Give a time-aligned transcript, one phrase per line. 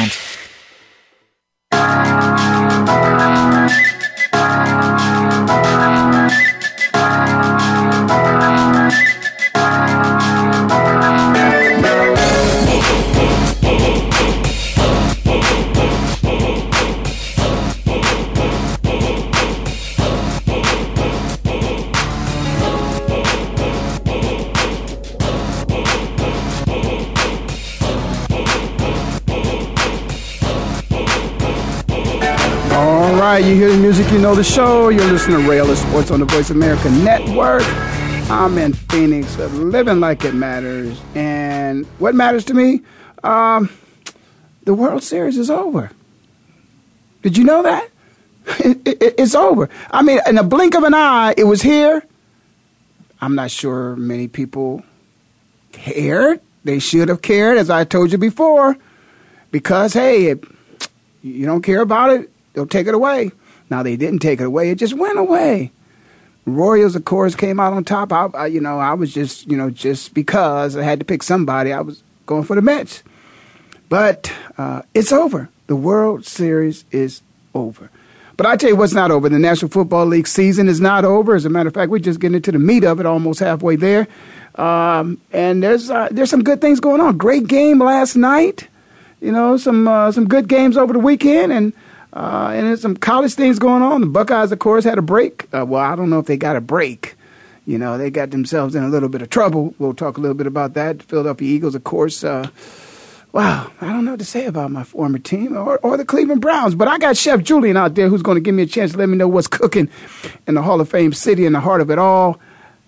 [0.00, 0.30] event.
[33.30, 34.88] Right, you hear the music, you know the show.
[34.88, 37.62] You're listening to Ray Ellis Sports on the Voice America Network.
[38.28, 41.00] I'm in Phoenix, living like it matters.
[41.14, 42.80] And what matters to me?
[43.22, 43.70] Um,
[44.64, 45.92] the World Series is over.
[47.22, 47.88] Did you know that?
[48.64, 49.70] It, it, it's over.
[49.92, 52.02] I mean, in a blink of an eye, it was here.
[53.20, 54.82] I'm not sure many people
[55.70, 56.40] cared.
[56.64, 58.76] They should have cared, as I told you before,
[59.52, 60.34] because, hey,
[61.22, 62.28] you don't care about it,
[62.60, 63.30] they'll take it away.
[63.70, 65.72] Now they didn't take it away; it just went away.
[66.44, 68.12] Royals, of course, came out on top.
[68.12, 71.22] I, I, you know, I was just, you know, just because I had to pick
[71.22, 73.02] somebody, I was going for the Mets.
[73.88, 75.48] But uh, it's over.
[75.68, 77.22] The World Series is
[77.54, 77.90] over.
[78.36, 79.28] But I tell you what's not over.
[79.28, 81.34] The National Football League season is not over.
[81.34, 83.76] As a matter of fact, we're just getting into the meat of it, almost halfway
[83.76, 84.08] there.
[84.54, 87.18] Um, and there's uh, there's some good things going on.
[87.18, 88.68] Great game last night.
[89.20, 91.72] You know, some uh, some good games over the weekend, and
[92.12, 94.00] uh, and there's some college things going on.
[94.00, 95.46] The Buckeyes, of course, had a break.
[95.54, 97.16] Uh, well, I don't know if they got a break.
[97.66, 99.74] You know, they got themselves in a little bit of trouble.
[99.78, 101.02] We'll talk a little bit about that.
[101.02, 102.24] Philadelphia Eagles, of course.
[102.24, 102.48] Uh,
[103.32, 106.40] wow, I don't know what to say about my former team or, or the Cleveland
[106.40, 106.74] Browns.
[106.74, 108.98] But I got Chef Julian out there who's going to give me a chance to
[108.98, 109.88] let me know what's cooking
[110.48, 112.40] in the Hall of Fame city in the heart of it all.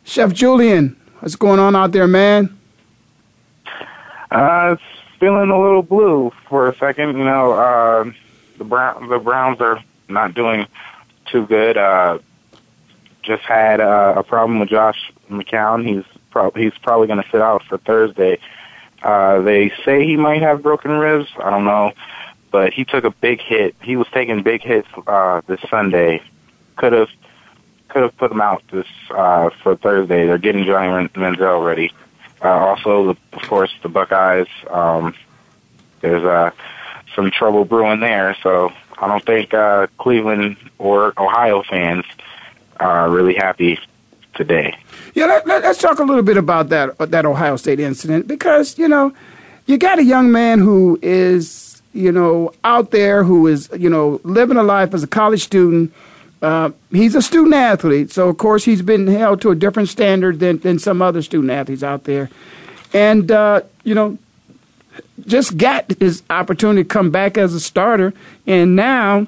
[0.04, 2.58] Chef Julian, what's going on out there, man?
[4.32, 4.82] Uh, it's
[5.20, 7.16] feeling a little blue for a second.
[7.19, 8.10] You know, uh,
[8.62, 10.66] the Brown the Browns are not doing
[11.26, 11.76] too good.
[11.76, 12.18] Uh,
[13.22, 15.86] just had uh, a problem with Josh McCown.
[15.86, 18.38] He's pro- he's probably going to sit out for Thursday.
[19.02, 21.28] Uh, they say he might have broken ribs.
[21.38, 21.92] I don't know,
[22.52, 23.74] but he took a big hit.
[23.82, 26.22] He was taking big hits uh, this Sunday.
[26.76, 27.08] Could have
[27.88, 30.26] could have put him out this uh, for Thursday.
[30.26, 31.92] They're getting Johnny Manziel ready.
[32.42, 34.48] Uh, also, of course, the Buckeyes.
[34.70, 35.14] Um,
[36.00, 36.50] there's uh,
[37.14, 38.36] some trouble brewing there.
[38.42, 42.04] So I don't think uh, Cleveland or Ohio fans
[42.78, 43.78] are really happy
[44.34, 44.76] today.
[45.14, 48.78] Yeah, let, let, let's talk a little bit about that that Ohio State incident because
[48.78, 49.12] you know
[49.66, 54.20] you got a young man who is you know out there who is you know
[54.24, 55.92] living a life as a college student.
[56.40, 60.40] Uh, he's a student athlete, so of course he's been held to a different standard
[60.40, 62.30] than than some other student athletes out there.
[62.92, 64.18] And uh, you know,
[65.26, 68.12] just got his opportunity to come back as a starter,
[68.46, 69.26] and now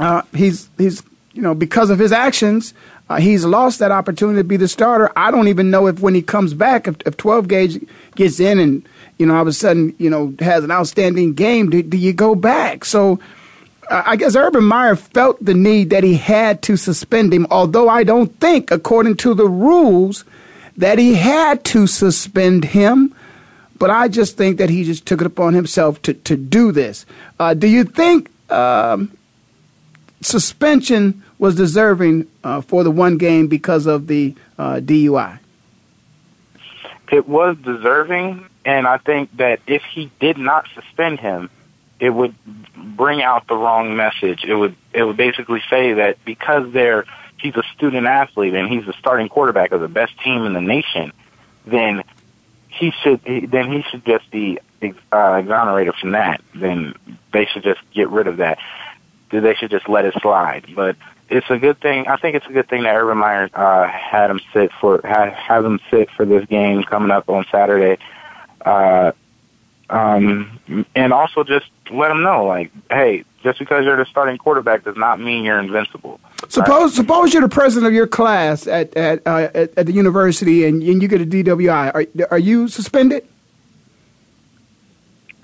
[0.00, 1.02] uh, he's he's
[1.32, 2.74] you know because of his actions.
[3.08, 5.10] Uh, he's lost that opportunity to be the starter.
[5.16, 8.58] I don't even know if when he comes back, if, if 12 gauge gets in
[8.58, 11.96] and you know all of a sudden you know has an outstanding game, do, do
[11.96, 12.84] you go back?
[12.84, 13.20] So
[13.90, 17.46] uh, I guess Urban Meyer felt the need that he had to suspend him.
[17.50, 20.24] Although I don't think, according to the rules,
[20.76, 23.14] that he had to suspend him.
[23.82, 27.04] But I just think that he just took it upon himself to, to do this.
[27.40, 29.10] Uh, do you think um,
[30.20, 35.40] suspension was deserving uh, for the one game because of the uh, DUI?
[37.10, 41.50] It was deserving, and I think that if he did not suspend him,
[41.98, 42.36] it would
[42.76, 44.44] bring out the wrong message.
[44.44, 47.04] It would it would basically say that because they're
[47.36, 50.60] he's a student athlete and he's the starting quarterback of the best team in the
[50.60, 51.12] nation,
[51.66, 52.04] then
[52.72, 54.58] he should he, then he should just be
[55.12, 56.40] uh, exonerated from that.
[56.54, 56.94] Then
[57.32, 58.58] they should just get rid of that.
[59.30, 60.66] They should just let it slide.
[60.74, 60.96] But
[61.28, 62.06] it's a good thing.
[62.06, 65.32] I think it's a good thing that Urban Meyer uh, had him sit for had
[65.32, 67.98] have him sit for this game coming up on Saturday.
[68.64, 69.12] Uh,
[69.90, 74.84] um, and also just let them know, like, hey, just because you're the starting quarterback
[74.84, 76.20] does not mean you're invincible.
[76.48, 76.92] Suppose right?
[76.92, 80.82] suppose you're the president of your class at at uh, at, at, the university and,
[80.82, 81.94] and you get a DWI.
[81.94, 83.26] Are are you suspended?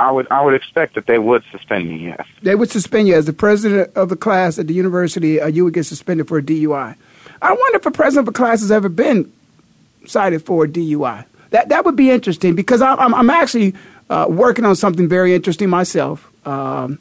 [0.01, 1.97] I would I would expect that they would suspend you.
[1.97, 5.41] Yes, they would suspend you as the president of the class at the university.
[5.41, 6.95] Uh, you would get suspended for a DUI.
[7.43, 9.33] I wonder if a president of a class has ever been
[10.07, 11.25] cited for a DUI.
[11.51, 13.75] That that would be interesting because I'm I'm, I'm actually
[14.11, 16.31] uh, working on something very interesting myself.
[16.47, 16.99] Um,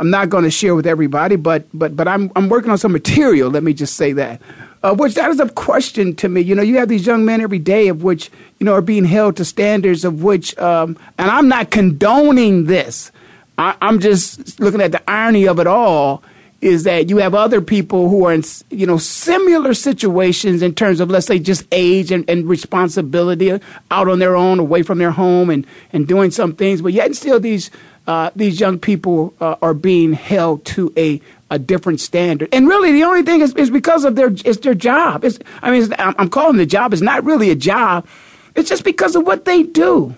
[0.00, 2.90] I'm not going to share with everybody, but but but I'm I'm working on some
[2.90, 3.50] material.
[3.50, 4.40] Let me just say that,
[4.82, 6.40] uh, which that is a question to me.
[6.40, 9.04] You know, you have these young men every day of which you know are being
[9.04, 13.12] held to standards of which, um, and I'm not condoning this.
[13.58, 16.22] I, I'm just looking at the irony of it all.
[16.62, 21.00] Is that you have other people who are in you know similar situations in terms
[21.00, 23.50] of let's say just age and, and responsibility
[23.90, 27.14] out on their own, away from their home, and and doing some things, but yet
[27.14, 27.70] still these
[28.06, 31.20] uh, these young people uh, are being held to a,
[31.50, 32.48] a different standard.
[32.52, 35.24] And really, the only thing is, is because of their it's their job.
[35.24, 36.92] It's, I mean, I'm calling the job.
[36.92, 38.06] It's not really a job.
[38.54, 40.16] It's just because of what they do.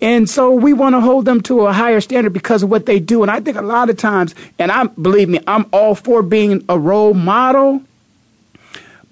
[0.00, 3.00] And so we want to hold them to a higher standard because of what they
[3.00, 3.22] do.
[3.22, 6.64] And I think a lot of times, and I believe me, I'm all for being
[6.68, 7.82] a role model.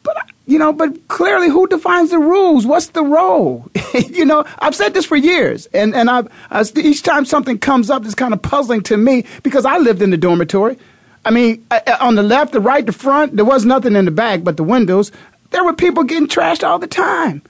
[0.02, 2.66] But you know, but clearly, who defines the rules?
[2.66, 3.70] What's the role?
[3.94, 7.88] you know, I've said this for years, and and I've, I, each time something comes
[7.88, 10.76] up that's kind of puzzling to me because I lived in the dormitory.
[11.24, 11.66] I mean,
[12.00, 14.64] on the left, the right, the front, there was nothing in the back but the
[14.64, 15.10] windows.
[15.50, 17.42] There were people getting trashed all the time.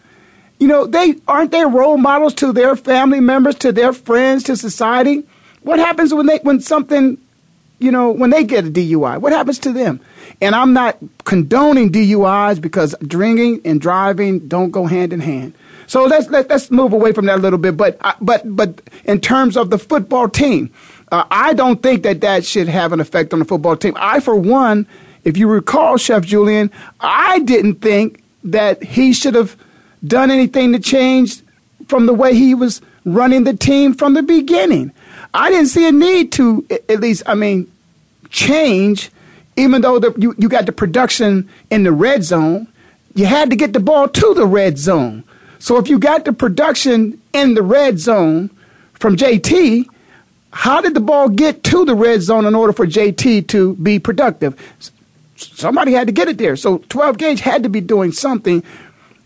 [0.60, 4.56] You know, they aren't they role models to their family members, to their friends, to
[4.56, 5.24] society.
[5.62, 7.18] What happens when they when something,
[7.80, 9.18] you know, when they get a DUI?
[9.20, 10.00] What happens to them?
[10.40, 15.54] And I'm not condoning DUIs because drinking and driving don't go hand in hand.
[15.86, 17.76] So let's let, us let us move away from that a little bit.
[17.76, 20.72] But uh, but but in terms of the football team,
[21.12, 23.94] uh, I don't think that that should have an effect on the football team.
[23.96, 24.86] I, for one,
[25.24, 29.56] if you recall, Chef Julian, I didn't think that he should have
[30.06, 31.40] done anything to change
[31.88, 34.92] from the way he was running the team from the beginning.
[35.32, 37.70] I didn't see a need to, at least, I mean,
[38.30, 39.10] change
[39.56, 42.68] even though the, you, you got the production in the red zone,
[43.14, 45.24] you had to get the ball to the red zone.
[45.58, 48.50] So if you got the production in the red zone
[48.94, 49.86] from JT,
[50.50, 53.98] how did the ball get to the red zone in order for JT to be
[53.98, 54.60] productive?
[55.36, 56.56] Somebody had to get it there.
[56.56, 58.62] So 12 gauge had to be doing something.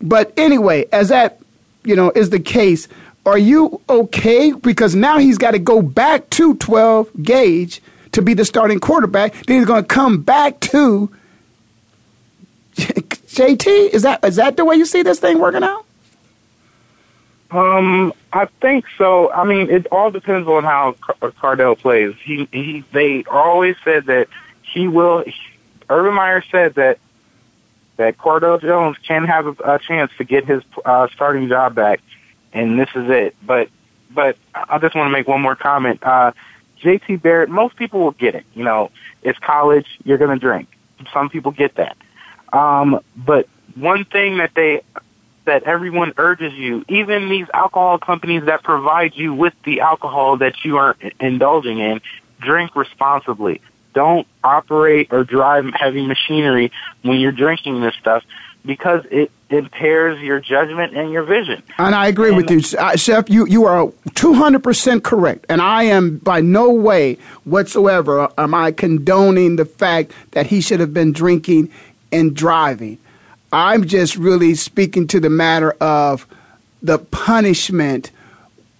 [0.00, 1.40] But anyway, as that,
[1.84, 2.88] you know, is the case,
[3.26, 4.52] are you okay?
[4.52, 7.82] Because now he's got to go back to 12 gauge
[8.18, 9.32] to be the starting quarterback.
[9.46, 11.10] Then he's going to come back to
[12.76, 13.90] JT.
[13.90, 15.84] Is that is that the way you see this thing working out?
[17.50, 19.32] Um, I think so.
[19.32, 22.14] I mean, it all depends on how Cardale plays.
[22.22, 22.84] He he.
[22.92, 24.28] They always said that
[24.62, 25.24] he will.
[25.88, 26.98] Urban Meyer said that
[27.96, 32.00] that Cardale Jones can have a, a chance to get his uh, starting job back,
[32.52, 33.34] and this is it.
[33.44, 33.70] But
[34.10, 36.02] but I just want to make one more comment.
[36.02, 36.32] Uh,
[36.82, 38.44] JT Barrett, most people will get it.
[38.54, 38.90] You know,
[39.22, 40.68] it's college, you're going to drink.
[41.12, 41.96] Some people get that.
[42.52, 44.82] Um, but one thing that they,
[45.44, 50.64] that everyone urges you, even these alcohol companies that provide you with the alcohol that
[50.64, 52.00] you are indulging in,
[52.40, 53.60] drink responsibly.
[53.94, 56.70] Don't operate or drive heavy machinery
[57.02, 58.22] when you're drinking this stuff
[58.68, 61.62] because it impairs your judgment and your vision.
[61.78, 63.30] And I agree and with you, uh, Chef.
[63.30, 68.32] You you are two hundred percent correct, and I am by no way whatsoever uh,
[68.36, 71.70] am I condoning the fact that he should have been drinking
[72.12, 72.98] and driving.
[73.50, 76.26] I'm just really speaking to the matter of
[76.82, 78.10] the punishment.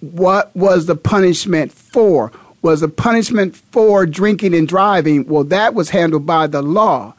[0.01, 2.31] What was the punishment for?
[2.61, 5.27] Was the punishment for drinking and driving?
[5.27, 7.15] Well, that was handled by the law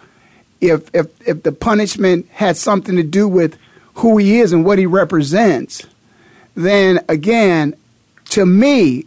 [0.62, 3.58] if if if the punishment had something to do with
[3.96, 5.86] who he is and what he represents,
[6.56, 7.76] then again,
[8.30, 9.06] to me,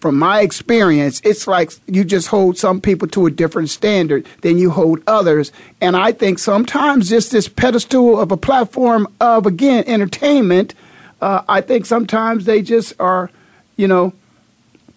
[0.00, 4.58] from my experience, it's like you just hold some people to a different standard than
[4.58, 5.50] you hold others.
[5.80, 10.74] And I think sometimes just this pedestal of a platform of, again, entertainment,
[11.22, 13.30] uh, I think sometimes they just are,
[13.76, 14.12] you know,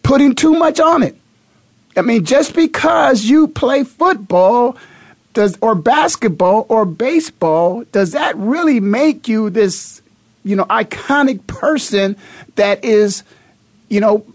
[0.04, 1.16] putting too much on it.
[1.96, 4.76] I mean, just because you play football
[5.38, 10.02] does or basketball or baseball does that really make you this
[10.44, 12.18] you know iconic person
[12.56, 13.22] that is
[13.88, 14.26] you know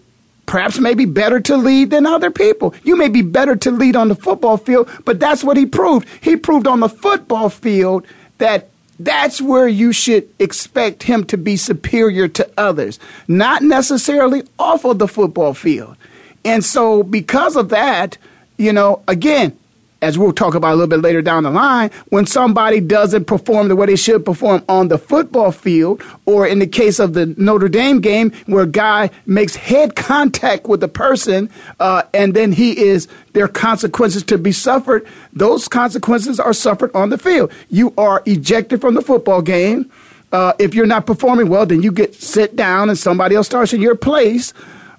[0.47, 2.73] perhaps maybe better to lead than other people?
[2.85, 6.06] You may be better to lead on the football field but that's what he proved.
[6.21, 8.06] He proved on the football field
[8.38, 8.68] that
[9.00, 15.00] that's where you should expect him to be superior to others not necessarily off of
[15.00, 15.97] the football field.
[16.44, 18.18] And so because of that
[18.56, 19.59] you know again
[20.02, 23.68] as we'll talk about a little bit later down the line, when somebody doesn't perform
[23.68, 27.26] the way they should perform on the football field, or in the case of the
[27.38, 31.49] Notre Dame game, where a guy makes head contact with a person,
[31.80, 35.06] uh, and then he is there are consequences to be suffered.
[35.32, 37.52] Those consequences are suffered on the field.
[37.71, 39.90] You are ejected from the football game.
[40.32, 43.73] Uh, if you're not performing well, then you get sit down and somebody else starts
[43.73, 44.52] in your place.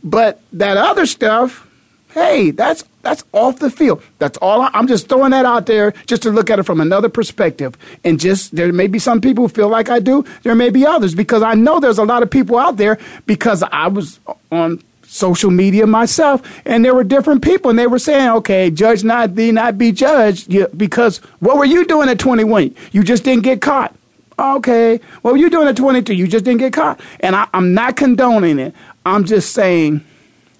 [0.03, 1.67] But that other stuff,
[2.13, 4.01] hey, that's that's off the field.
[4.19, 4.61] That's all.
[4.61, 7.75] I, am just throwing that out there just to look at it from another perspective.
[8.03, 10.23] And just there may be some people who feel like I do.
[10.43, 13.63] There may be others because I know there's a lot of people out there because
[13.63, 14.19] I was
[14.51, 19.03] on social media myself, and there were different people, and they were saying, "Okay, judge
[19.03, 22.73] not thee, not be judged," because what were you doing at 21?
[22.91, 23.93] You just didn't get caught.
[24.39, 26.13] Okay, what were you doing at 22?
[26.13, 28.73] You just didn't get caught, and I, I'm not condoning it.
[29.05, 30.03] I'm just saying,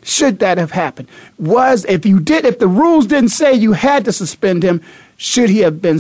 [0.04, 1.08] should that have happened?
[1.38, 4.82] Was if you did, if the rules didn't say you had to suspend him,
[5.18, 6.00] should he have been?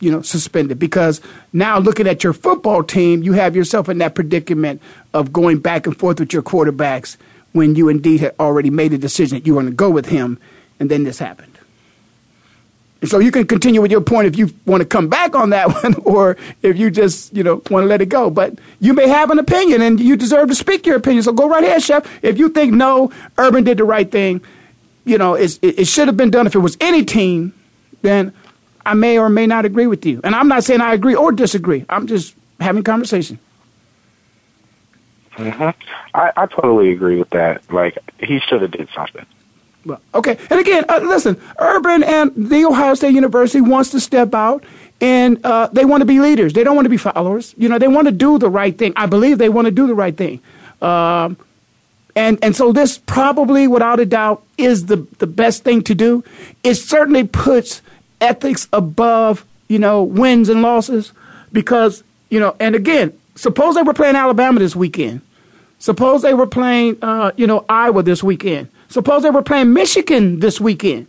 [0.00, 1.20] you know, suspended because
[1.52, 4.80] now looking at your football team, you have yourself in that predicament
[5.12, 7.18] of going back and forth with your quarterbacks
[7.52, 10.06] when you indeed had already made a decision that you were going to go with
[10.06, 10.38] him,
[10.78, 11.49] and then this happened.
[13.04, 15.68] So you can continue with your point if you want to come back on that
[15.82, 18.30] one, or if you just you know want to let it go.
[18.30, 21.22] But you may have an opinion, and you deserve to speak your opinion.
[21.22, 22.06] So go right ahead, Chef.
[22.22, 24.42] If you think no, Urban did the right thing,
[25.04, 27.54] you know it, it should have been done if it was any team,
[28.02, 28.34] then
[28.84, 30.20] I may or may not agree with you.
[30.22, 31.84] And I'm not saying I agree or disagree.
[31.88, 33.38] I'm just having conversation.
[35.36, 35.70] Mm-hmm.
[36.14, 37.62] I, I totally agree with that.
[37.72, 39.24] Like he should have did something.
[39.84, 40.38] Well, okay.
[40.50, 44.62] And again, uh, listen, Urban and the Ohio State University wants to step out
[45.00, 46.52] and uh, they want to be leaders.
[46.52, 47.54] They don't want to be followers.
[47.56, 48.92] You know, they want to do the right thing.
[48.96, 50.40] I believe they want to do the right thing.
[50.82, 51.36] Um,
[52.16, 56.24] and and so this probably, without a doubt, is the the best thing to do.
[56.62, 57.82] It certainly puts
[58.20, 61.12] ethics above you know wins and losses
[61.52, 62.56] because you know.
[62.58, 65.22] And again, suppose they were playing Alabama this weekend.
[65.78, 68.68] Suppose they were playing, uh, you know, Iowa this weekend.
[68.90, 71.06] Suppose they were playing Michigan this weekend.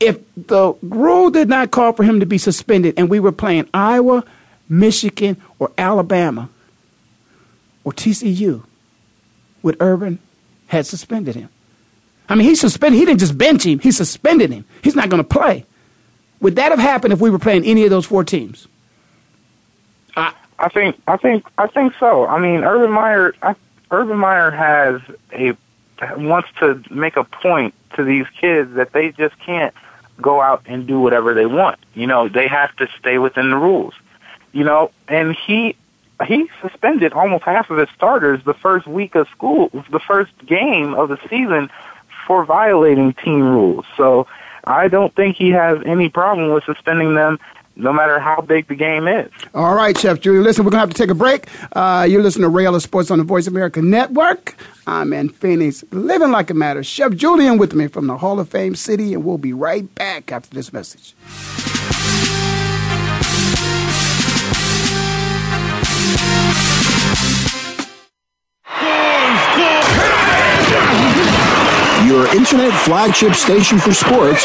[0.00, 3.68] If the rule did not call for him to be suspended and we were playing
[3.72, 4.24] Iowa,
[4.68, 6.48] Michigan, or Alabama,
[7.84, 8.64] or TCU,
[9.62, 10.18] would Urban
[10.66, 11.48] had suspended him?
[12.28, 12.98] I mean, he suspended.
[12.98, 13.78] He didn't just bench him.
[13.78, 14.64] He suspended him.
[14.82, 15.64] He's not going to play.
[16.40, 18.66] Would that have happened if we were playing any of those four teams?
[20.16, 22.26] I, I think I think I think so.
[22.26, 23.54] I mean, Urban Meyer I,
[23.90, 25.00] Urban Meyer has
[25.32, 25.56] a
[26.16, 29.74] wants to make a point to these kids that they just can't
[30.20, 31.78] go out and do whatever they want.
[31.94, 33.94] You know, they have to stay within the rules.
[34.52, 35.76] You know, and he
[36.26, 40.92] he suspended almost half of his starters the first week of school, the first game
[40.94, 41.70] of the season
[42.26, 43.86] for violating team rules.
[43.96, 44.26] So
[44.64, 47.38] I don't think he has any problem with suspending them
[47.82, 49.30] no matter how big the game is.
[49.54, 50.44] All right, Chef Julian.
[50.44, 51.46] Listen, we're going to have to take a break.
[51.72, 54.54] Uh, you're listening to Ray Ellis Sports on the Voice of America Network.
[54.86, 56.86] I'm in Phoenix, living like it matters.
[56.86, 60.32] Chef Julian with me from the Hall of Fame City, and we'll be right back
[60.32, 61.14] after this message.
[72.06, 74.44] Your internet flagship station for sports.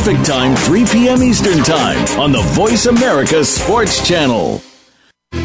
[0.01, 1.21] Pacific Time, 3 p.m.
[1.21, 4.59] Eastern Time on the Voice America Sports Channel.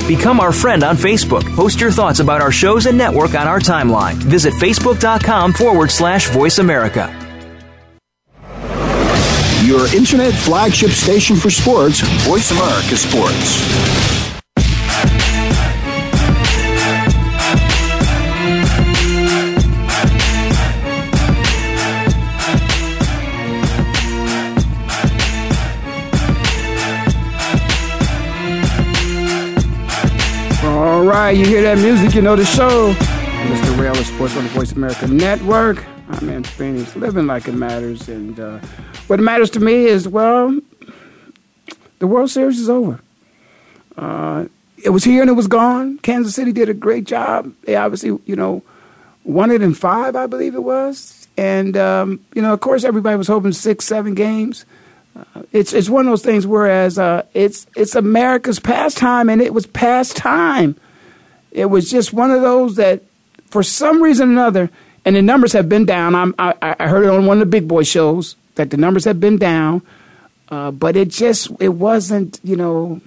[0.08, 1.44] Become our friend on Facebook.
[1.54, 4.14] Post your thoughts about our shows and network on our timeline.
[4.14, 7.14] Visit facebook.com forward slash voice America.
[9.62, 14.15] Your internet flagship station for sports, Voice America Sports.
[31.23, 32.92] Right, you hear that music, you know the show.
[32.92, 33.80] Mr.
[33.80, 35.82] Rail of Sports on the Voice America Network.
[36.11, 38.06] I'm in Phoenix, living like it matters.
[38.08, 38.58] And uh,
[39.06, 40.58] what matters to me is, well,
[42.00, 43.00] the World Series is over.
[43.96, 44.46] Uh,
[44.85, 45.96] it was here and it was gone.
[45.99, 47.50] Kansas City did a great job.
[47.64, 48.62] They obviously, you know,
[49.25, 51.28] won it in five, I believe it was.
[51.38, 54.66] And, um, you know, of course, everybody was hoping six, seven games.
[55.16, 56.46] Uh, it's it's one of those things.
[56.46, 60.76] Whereas uh, it's it's America's pastime, and it was pastime.
[61.56, 63.02] It was just one of those that,
[63.46, 64.70] for some reason or another,
[65.06, 66.14] and the numbers have been down.
[66.14, 69.06] I'm, I, I heard it on one of the big boy shows that the numbers
[69.06, 69.80] have been down,
[70.50, 72.40] uh, but it just it wasn't.
[72.44, 73.00] You know,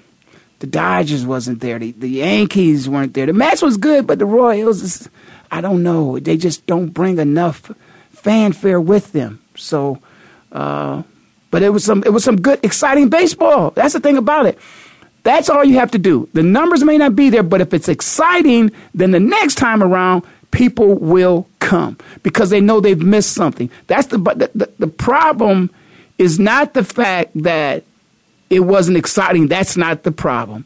[0.59, 1.77] the Dodgers wasn't there.
[1.77, 3.27] The, the Yankees weren't there.
[3.27, 5.07] The match was good, but the Royals,
[5.51, 6.17] I don't know.
[6.17, 7.71] They just don't bring enough
[8.11, 9.41] fanfare with them.
[9.55, 9.99] So.
[10.51, 11.03] Uh,
[11.51, 13.71] but it was some it was some good, exciting baseball.
[13.71, 14.57] That's the thing about it.
[15.29, 16.27] That's all you have to do.
[16.33, 20.25] The numbers may not be there, but if it's exciting, then the next time around,
[20.49, 23.69] people will come because they know they've missed something.
[23.85, 25.69] That's the the, the, the problem
[26.17, 27.83] is not the fact that
[28.49, 29.47] it wasn't exciting.
[29.47, 30.65] That's not the problem.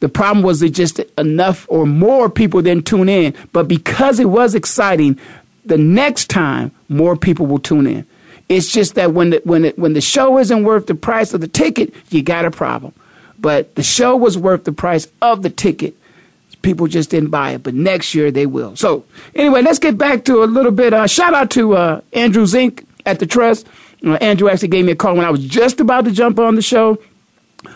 [0.00, 3.34] The problem was that just enough or more people didn't tune in.
[3.52, 5.20] But because it was exciting,
[5.66, 8.06] the next time more people will tune in.
[8.48, 11.48] It's just that when the, when when the show isn't worth the price of the
[11.48, 12.94] ticket, you got a problem.
[13.40, 15.94] But the show was worth the price of the ticket.
[16.62, 18.74] People just didn't buy it, but next year they will.
[18.74, 20.92] So anyway, let's get back to a little bit.
[20.92, 23.66] Uh, shout out to uh, Andrew Zink at the Trust.
[24.04, 26.56] Uh, Andrew actually gave me a call when I was just about to jump on
[26.56, 26.98] the show.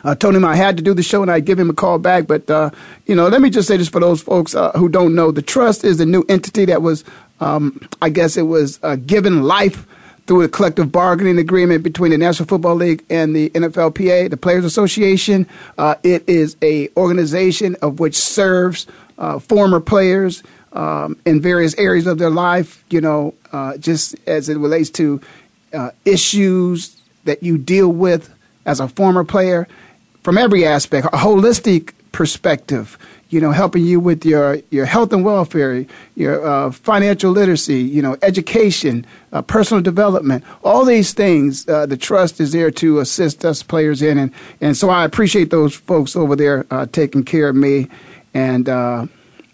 [0.04, 1.98] I told him I had to do the show and I'd give him a call
[1.98, 2.26] back.
[2.26, 2.70] But, uh,
[3.06, 5.30] you know, let me just say this for those folks uh, who don't know.
[5.30, 7.04] The Trust is a new entity that was,
[7.40, 9.86] um, I guess it was uh, given life
[10.26, 14.64] through a collective bargaining agreement between the National Football League and the NFLPA, the Players
[14.64, 15.46] Association.
[15.76, 18.86] Uh, it is a organization of which serves
[19.18, 22.84] uh, former players um, in various areas of their life.
[22.90, 25.20] You know, uh, just as it relates to
[25.72, 28.32] uh, issues that you deal with
[28.64, 29.66] as a former player,
[30.22, 32.96] from every aspect, a holistic perspective
[33.32, 38.02] you know, helping you with your, your health and welfare, your uh, financial literacy, you
[38.02, 41.66] know, education, uh, personal development, all these things.
[41.66, 45.48] Uh, the trust is there to assist us players in, and and so I appreciate
[45.48, 47.88] those folks over there uh, taking care of me,
[48.34, 49.06] and uh,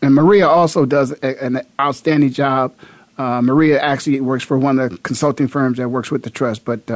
[0.03, 2.75] and Maria also does a, an outstanding job.
[3.17, 6.65] Uh, Maria actually works for one of the consulting firms that works with the trust,
[6.65, 6.91] but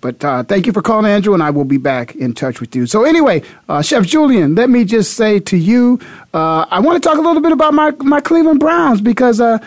[0.00, 2.76] but uh, thank you for calling, Andrew, and I will be back in touch with
[2.76, 2.86] you.
[2.86, 5.98] So, anyway, uh, Chef Julian, let me just say to you,
[6.32, 9.58] uh, I want to talk a little bit about my, my Cleveland Browns because uh,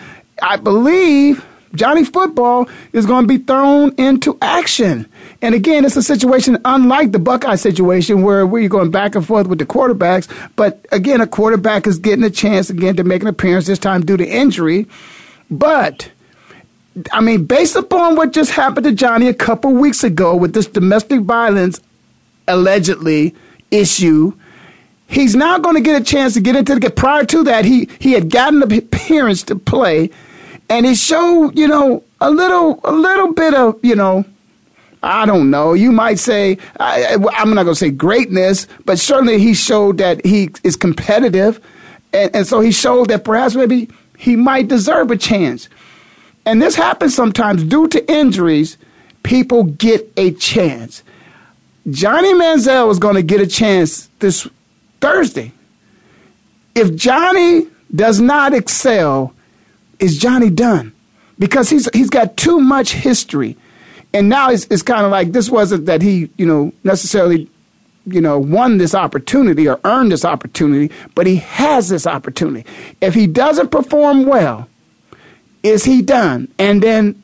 [0.42, 5.06] I believe Johnny Football is going to be thrown into action.
[5.40, 9.46] And again, it's a situation unlike the Buckeye situation where we're going back and forth
[9.46, 10.28] with the quarterbacks.
[10.56, 14.04] But again, a quarterback is getting a chance again to make an appearance this time
[14.04, 14.86] due to injury.
[15.50, 16.10] But
[17.12, 20.66] I mean, based upon what just happened to Johnny a couple weeks ago with this
[20.66, 21.80] domestic violence
[22.48, 23.34] allegedly
[23.70, 24.32] issue,
[25.06, 26.92] he's now going to get a chance to get into the game.
[26.92, 30.10] Prior to that, he he had gotten an appearance to play
[30.72, 34.24] and he showed, you know, a little, a little bit of, you know,
[35.02, 35.74] I don't know.
[35.74, 40.24] You might say I, am not going to say greatness, but certainly he showed that
[40.24, 41.60] he is competitive,
[42.14, 45.68] and, and so he showed that perhaps maybe he might deserve a chance.
[46.44, 48.76] And this happens sometimes due to injuries.
[49.22, 51.02] People get a chance.
[51.90, 54.48] Johnny Manziel is going to get a chance this
[55.00, 55.52] Thursday.
[56.74, 59.34] If Johnny does not excel,
[59.98, 60.92] is Johnny done?
[61.38, 63.56] Because he's he's got too much history.
[64.14, 67.48] And now it's, it's kind of like this wasn't that he, you know, necessarily,
[68.06, 72.68] you know, won this opportunity or earned this opportunity, but he has this opportunity.
[73.00, 74.68] If he doesn't perform well,
[75.62, 76.48] is he done?
[76.58, 77.22] And then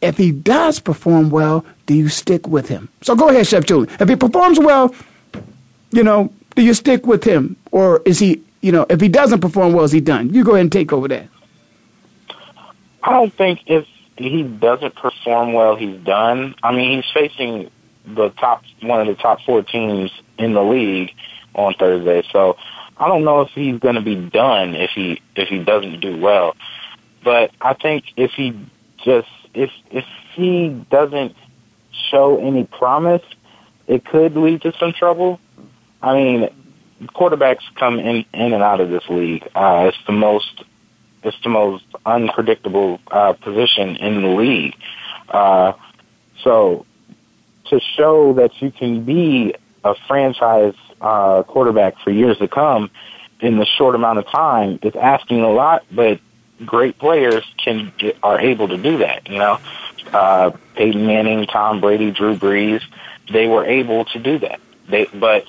[0.00, 2.88] if he does perform well, do you stick with him?
[3.02, 3.94] So go ahead, Chef Julian.
[4.00, 4.94] If he performs well,
[5.90, 7.56] you know, do you stick with him?
[7.70, 10.32] Or is he, you know, if he doesn't perform well, is he done?
[10.32, 11.28] You go ahead and take over that.
[13.02, 16.54] I don't think if he doesn't perform well, he's done.
[16.62, 17.70] I mean, he's facing
[18.04, 21.12] the top one of the top four teams in the league
[21.54, 22.22] on Thursday.
[22.32, 22.56] So
[22.96, 26.18] I don't know if he's going to be done if he if he doesn't do
[26.18, 26.56] well.
[27.24, 28.58] But I think if he
[29.04, 30.04] just if if
[30.34, 31.34] he doesn't
[32.10, 33.22] show any promise,
[33.86, 35.40] it could lead to some trouble.
[36.00, 36.48] I mean,
[37.08, 39.48] quarterbacks come in in and out of this league.
[39.54, 40.64] Uh, it's the most
[41.22, 44.74] it's the most unpredictable uh, position in the league.
[45.28, 45.72] Uh,
[46.42, 46.84] so
[47.66, 49.54] to show that you can be
[49.84, 52.90] a franchise uh, quarterback for years to come
[53.40, 56.20] in the short amount of time is asking a lot, but
[56.64, 59.28] great players can get, are able to do that.
[59.28, 59.58] You know,
[60.12, 62.82] uh, Peyton Manning, Tom Brady, Drew Brees,
[63.32, 64.60] they were able to do that.
[64.88, 65.44] They, but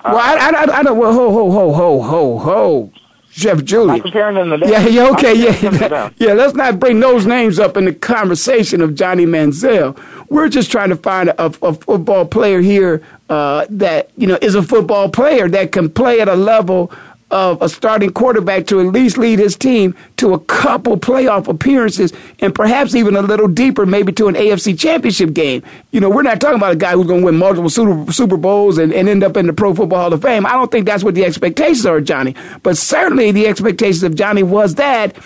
[0.00, 0.98] uh, well, I, I, I don't.
[0.98, 2.92] Well, ho, ho, ho, ho, ho, ho.
[3.30, 3.96] Chef Julian.
[3.96, 4.68] I'm comparing them to them.
[4.68, 6.10] Yeah, yeah, okay, yeah.
[6.16, 9.96] yeah, let's not bring those names up in the conversation of Johnny Manziel.
[10.28, 14.56] We're just trying to find a, a football player here uh, that, you know, is
[14.56, 16.90] a football player that can play at a level
[17.30, 22.12] of a starting quarterback to at least lead his team to a couple playoff appearances
[22.40, 25.62] and perhaps even a little deeper, maybe to an AFC championship game.
[25.90, 28.78] You know, we're not talking about a guy who's going to win multiple Super, Bowls
[28.78, 30.46] and, and end up in the Pro Football Hall of Fame.
[30.46, 32.34] I don't think that's what the expectations are, Johnny.
[32.62, 35.16] But certainly the expectations of Johnny was that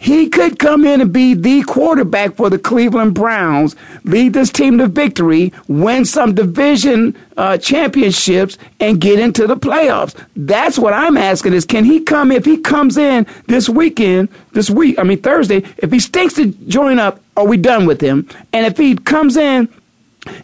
[0.00, 4.78] he could come in and be the quarterback for the Cleveland Browns, lead this team
[4.78, 10.14] to victory, win some division uh, championships, and get into the playoffs.
[10.36, 14.70] That's what I'm asking is can he come, if he comes in this weekend, this
[14.70, 18.28] week, I mean Thursday, if he stinks to join up, are we done with him?
[18.52, 19.68] And if he comes in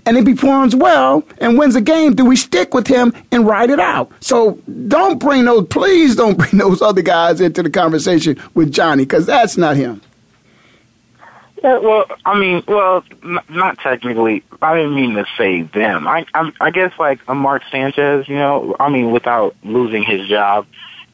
[0.07, 3.71] and he performs well and wins a game, do we stick with him and ride
[3.71, 4.11] it out?
[4.21, 4.53] So
[4.89, 9.27] don't bring those, please don't bring those other guys into the conversation with Johnny because
[9.27, 10.01] that's not him.
[11.63, 13.03] Yeah, well, I mean, well,
[13.49, 14.45] not technically.
[14.61, 16.07] I didn't mean to say them.
[16.07, 18.29] I, I, I guess like a Mark Sanchez.
[18.29, 20.67] You know, I mean, without losing his job,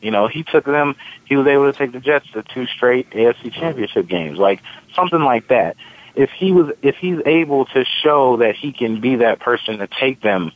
[0.03, 0.97] you know, he took them.
[1.25, 4.61] He was able to take the Jets to two straight AFC Championship games, like
[4.93, 5.77] something like that
[6.15, 9.87] if he was if he's able to show that he can be that person to
[9.87, 10.53] take them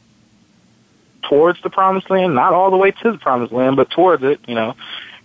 [1.29, 4.41] towards the promised land, not all the way to the promised land, but towards it,
[4.47, 4.75] you know,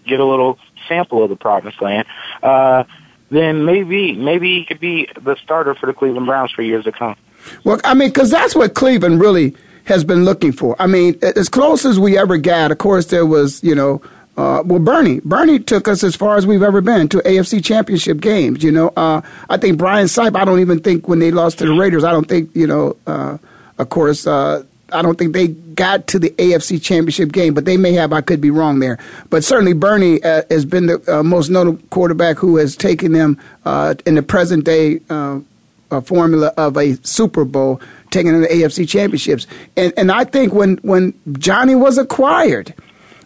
[0.05, 2.07] get a little sample of the promised land,
[2.41, 2.83] uh,
[3.29, 6.91] then maybe maybe he could be the starter for the Cleveland Browns for years to
[6.91, 7.15] come.
[7.63, 10.75] Well, I mean, because that's what Cleveland really has been looking for.
[10.79, 14.01] I mean, as close as we ever got, of course, there was, you know,
[14.39, 18.21] uh, well, Bernie, Bernie took us as far as we've ever been to AFC Championship
[18.21, 18.63] games.
[18.63, 20.34] You know, uh, I think Brian Sipe.
[20.34, 22.95] I don't even think when they lost to the Raiders, I don't think you know.
[23.06, 23.38] Uh,
[23.80, 27.75] of course, uh, I don't think they got to the AFC Championship game, but they
[27.75, 28.13] may have.
[28.13, 28.97] I could be wrong there,
[29.30, 33.38] but certainly Bernie uh, has been the uh, most notable quarterback who has taken them
[34.06, 34.99] in the present day
[36.06, 39.47] formula of a Super Bowl, taking them to AFC championships.
[39.75, 42.73] And and I think when when Johnny was acquired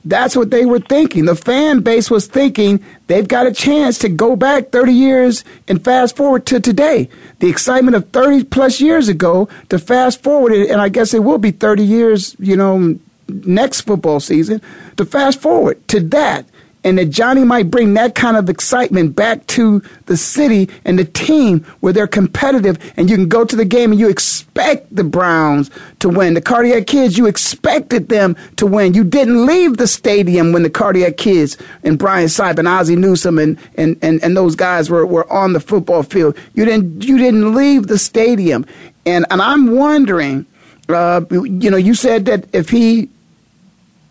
[0.06, 1.26] that's what they were thinking.
[1.26, 5.84] The fan base was thinking they've got a chance to go back 30 years and
[5.84, 7.10] fast forward to today.
[7.40, 11.24] The excitement of 30 plus years ago to fast forward, it and I guess it
[11.24, 14.62] will be 30 years, you know, next football season,
[14.98, 16.46] to fast forward to that
[16.84, 21.06] and that Johnny might bring that kind of excitement back to the city and the
[21.06, 25.04] team where they're competitive and you can go to the game and you expect the
[25.04, 26.34] Browns to win.
[26.34, 28.94] The Cardiac Kids, you expected them to win.
[28.94, 33.40] You didn't leave the stadium when the Cardiac Kids and Brian Sipe and Ozzie Newsome
[33.40, 36.38] and, and, and, and those guys were, were on the football field.
[36.54, 38.66] You didn't, you didn't leave the stadium.
[39.06, 40.46] And, and I'm wondering,
[40.90, 43.10] uh, you know, you said that if he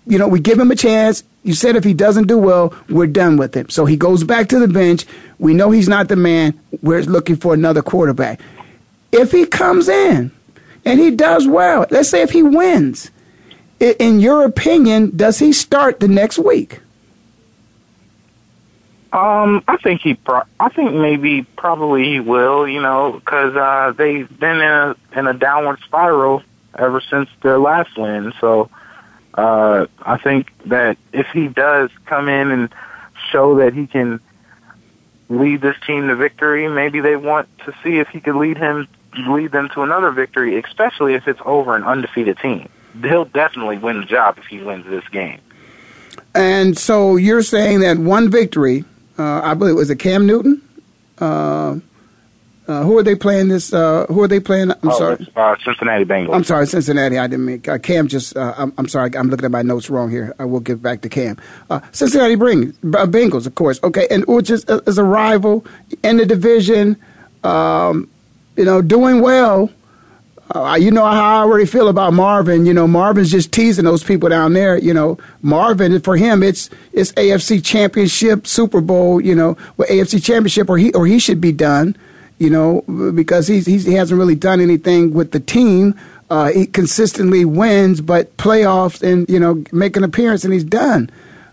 [0.06, 1.22] you know, we give him a chance.
[1.42, 3.68] You said if he doesn't do well, we're done with him.
[3.68, 5.06] So he goes back to the bench.
[5.38, 6.58] We know he's not the man.
[6.82, 8.40] We're looking for another quarterback.
[9.10, 10.30] If he comes in
[10.84, 13.10] and he does well, let's say if he wins,
[13.80, 16.80] in your opinion, does he start the next week?
[19.12, 20.14] Um, I think he.
[20.14, 22.66] Pro- I think maybe probably he will.
[22.66, 26.42] You know, because uh, they've been in a in a downward spiral
[26.78, 28.32] ever since their last win.
[28.40, 28.70] So
[29.34, 32.74] uh, I think that if he does come in and
[33.30, 34.20] show that he can
[35.28, 38.88] lead this team to victory, maybe they want to see if he could lead him
[39.28, 42.68] lead them to another victory, especially if it's over an undefeated team.
[43.02, 45.40] He'll definitely win the job if he wins this game.
[46.34, 48.84] And so you're saying that one victory,
[49.18, 50.62] uh, I believe, it was a Cam Newton?
[51.18, 51.76] Uh,
[52.72, 53.72] uh, who are they playing this?
[53.72, 54.70] Uh, who are they playing?
[54.70, 56.34] I'm oh, sorry, uh, Cincinnati Bengals.
[56.34, 57.18] I'm sorry, Cincinnati.
[57.18, 58.08] I didn't mean uh, Cam.
[58.08, 59.10] Just uh, I'm, I'm, sorry.
[59.16, 60.34] I'm looking at my notes wrong here.
[60.38, 61.36] I will get back to Cam.
[61.68, 63.78] Uh, Cincinnati bring, Bengals, of course.
[63.84, 65.64] Okay, and which is as a rival
[66.02, 66.96] in the division.
[67.44, 68.08] Um,
[68.56, 69.70] you know, doing well.
[70.54, 72.66] Uh, you know how I already feel about Marvin.
[72.66, 74.76] You know, Marvin's just teasing those people down there.
[74.76, 79.20] You know, Marvin for him, it's it's AFC Championship, Super Bowl.
[79.20, 81.96] You know, with AFC Championship, or he or he should be done.
[82.42, 85.98] You know, because he's, he's he hasn't really done anything with the team.
[86.28, 91.10] Uh, he consistently wins, but playoffs and you know make an appearance and he's done.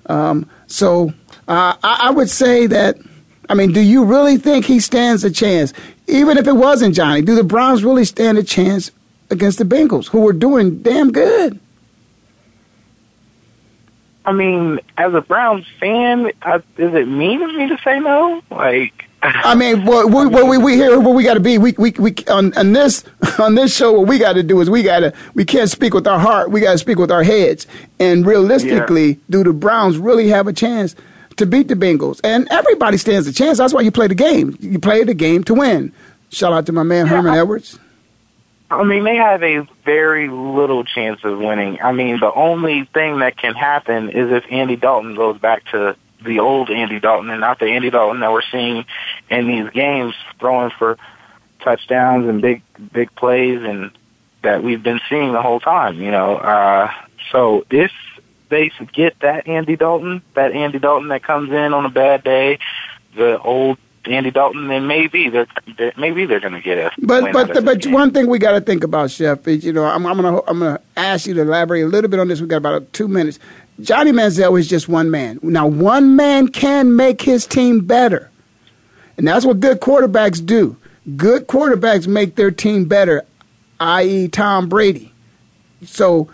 [0.08, 1.10] Um, so
[1.48, 2.98] uh, I, I would say that.
[3.52, 5.74] I mean, do you really think he stands a chance?
[6.10, 8.92] even if it wasn't Johnny, do the Browns really stand a chance
[9.30, 11.60] against the Bengals, who were doing damn good?
[14.26, 18.42] I mean, as a Browns fan, I, is it mean of me to say no?
[18.50, 21.74] Like, I mean, what, what, what we we here, what we got to be, we
[21.78, 23.04] we we on, on this
[23.40, 25.94] on this show, what we got to do is we got to we can't speak
[25.94, 27.68] with our heart, we got to speak with our heads,
[28.00, 29.16] and realistically, yeah.
[29.30, 30.96] do the Browns really have a chance
[31.40, 32.22] to beat the Bengals.
[32.24, 33.58] And everybody stands a chance.
[33.58, 34.58] That's why you play the game.
[34.60, 35.92] You play the game to win.
[36.30, 37.80] Shout out to my man yeah, Herman I, Edwards.
[38.72, 41.80] I mean, they have a very little chance of winning.
[41.82, 45.96] I mean, the only thing that can happen is if Andy Dalton goes back to
[46.24, 48.86] the old Andy Dalton and not the Andy Dalton that we're seeing
[49.30, 50.98] in these games, throwing for
[51.62, 53.92] touchdowns and big big plays and
[54.42, 56.00] that we've been seeing the whole time.
[56.02, 56.92] You know, uh,
[57.32, 57.92] so if
[58.50, 62.60] they get that Andy Dalton, that Andy Dalton that comes in on a bad day,
[63.16, 66.92] the old Andy Dalton, then maybe they're, they're maybe they're going to get a.
[67.00, 69.86] But but the, but one thing we got to think about, Chef, is you know
[69.86, 72.42] I'm, I'm gonna I'm gonna ask you to elaborate a little bit on this.
[72.42, 73.40] We got about two minutes.
[73.82, 75.40] Johnny Manziel is just one man.
[75.42, 78.30] Now one man can make his team better,
[79.18, 80.78] and that's what good quarterbacks do.
[81.16, 83.24] Good quarterbacks make their team better,
[83.80, 85.14] i.e., Tom Brady.
[85.86, 86.30] So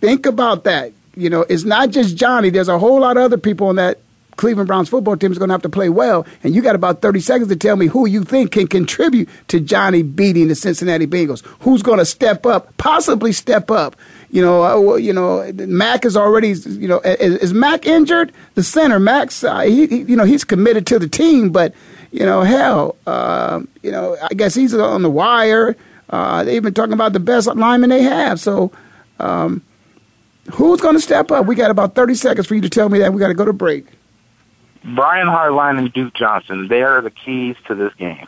[0.00, 2.50] think about that you know, it's not just Johnny.
[2.50, 3.98] There's a whole lot of other people on that
[4.36, 6.26] Cleveland Browns football team is going to have to play well.
[6.42, 9.60] And you got about 30 seconds to tell me who you think can contribute to
[9.60, 11.44] Johnny beating the Cincinnati Bengals.
[11.60, 13.94] Who's going to step up, possibly step up?
[14.32, 18.32] You know, uh, you know, Mack is already, you know, is, is Mack injured?
[18.54, 21.74] The center, Max, uh, he, he, you know, he's committed to the team, but,
[22.10, 25.76] you know, hell, uh, you know, I guess he's on the wire.
[26.10, 28.40] Uh, they've been talking about the best lineman they have.
[28.40, 28.72] So,
[29.20, 29.62] um,
[30.50, 31.46] Who's going to step up?
[31.46, 33.12] We got about 30 seconds for you to tell me that.
[33.12, 33.86] We got to go to break.
[34.84, 36.66] Brian Hartline and Duke Johnson.
[36.68, 38.26] They are the keys to this game.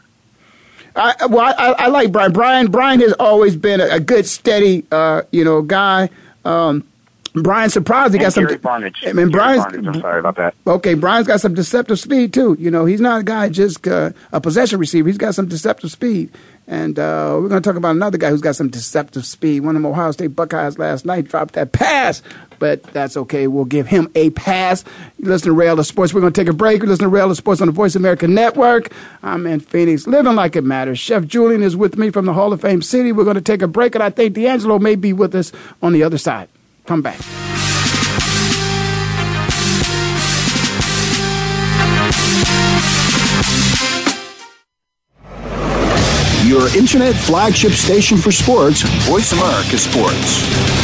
[0.97, 2.33] I, well, I, I like Brian.
[2.33, 6.09] Brian Brian has always been a, a good, steady, uh, you know, guy.
[6.45, 6.87] Um,
[7.35, 8.45] Brian surprised he got some.
[8.47, 9.09] Barnidge.
[9.09, 9.65] I mean, Brian's.
[9.65, 10.55] I'm sorry about that.
[10.67, 12.57] Okay, Brian's got some deceptive speed too.
[12.61, 15.09] You know, he's not a guy just uh, a possession receiver.
[15.09, 16.31] He's got some deceptive speed.
[16.67, 19.61] And uh, we're going to talk about another guy who's got some deceptive speed.
[19.61, 22.23] One of them Ohio State Buckeyes last night dropped that pass,
[22.59, 23.47] but that's okay.
[23.47, 24.85] We'll give him a pass.
[25.19, 26.15] You listen to Ray Ellis Sports.
[26.15, 26.83] We're going to take a break.
[26.83, 28.93] You listen to Ray Ellis Sports on the Voice America Network.
[29.23, 30.99] I'm in Phoenix, living like it matters.
[30.99, 33.13] Chef Julian is with me from the Hall of Fame City.
[33.13, 35.93] We're going to take a break, and I think D'Angelo may be with us on
[35.93, 36.49] the other side.
[36.87, 37.21] Come back.
[46.47, 50.84] Your internet flagship station for sports, Voice America Sports.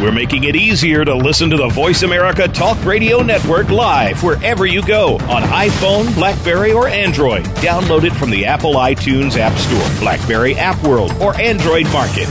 [0.00, 4.66] We're making it easier to listen to the Voice America Talk Radio Network live wherever
[4.66, 7.44] you go on iPhone, Blackberry, or Android.
[7.56, 12.28] Download it from the Apple iTunes App Store, Blackberry App World, or Android Market.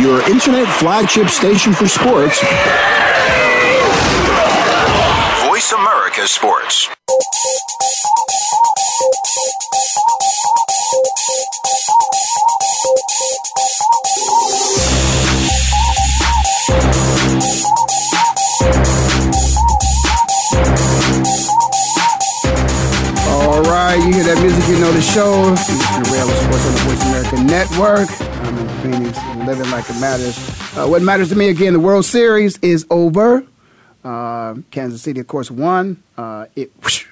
[0.00, 2.40] Your internet flagship station for sports.
[5.48, 6.88] Voice America Sports.
[23.84, 25.50] Right, you hear that music, you know the show.
[25.50, 28.08] This is Rail Sports on the Voice America Network.
[28.46, 30.38] I'm in Phoenix, living like it matters.
[30.76, 33.44] Uh, what matters to me, again, the World Series is over.
[34.04, 36.02] Uh, Kansas City, of course, won.
[36.16, 37.06] Uh, it whoosh,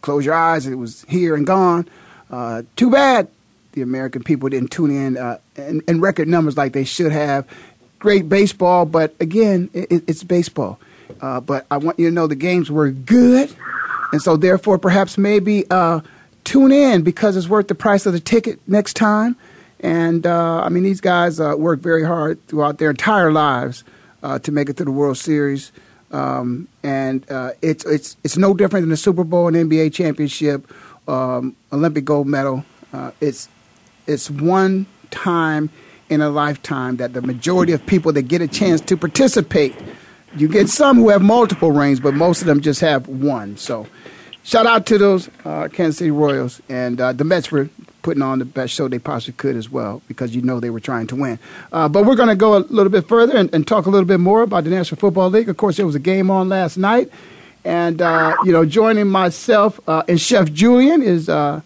[0.00, 1.88] close your eyes, it was here and gone.
[2.30, 3.28] Uh, too bad
[3.72, 7.46] the American people didn't tune in uh, in, in record numbers like they should have.
[7.98, 10.80] Great baseball, but again, it, it's baseball.
[11.20, 13.54] Uh, but I want you to know the games were good,
[14.12, 16.00] and so therefore, perhaps maybe uh,
[16.46, 19.36] tune in because it's worth the price of the ticket next time.
[19.80, 23.84] And uh, I mean, these guys uh, work very hard throughout their entire lives
[24.22, 25.72] uh, to make it to the World Series.
[26.12, 30.72] Um, and uh, it's it's it's no different than the Super Bowl and NBA championship,
[31.08, 32.64] um, Olympic gold medal.
[32.92, 33.48] Uh, it's
[34.06, 35.68] it's one time
[36.08, 39.74] in a lifetime that the majority of people that get a chance to participate.
[40.36, 43.56] You get some who have multiple rings, but most of them just have one.
[43.56, 43.86] So,
[44.46, 47.68] shout out to those uh, Kansas City Royals and uh, the Mets for
[48.02, 50.80] putting on the best show they possibly could as well, because you know they were
[50.80, 51.38] trying to win.
[51.72, 54.06] Uh, but we're going to go a little bit further and, and, talk a little
[54.06, 55.48] bit more about the National Football League.
[55.48, 57.10] Of course, there was a game on last night,
[57.64, 61.60] and uh, you know, joining myself uh, and Chef Julian is uh,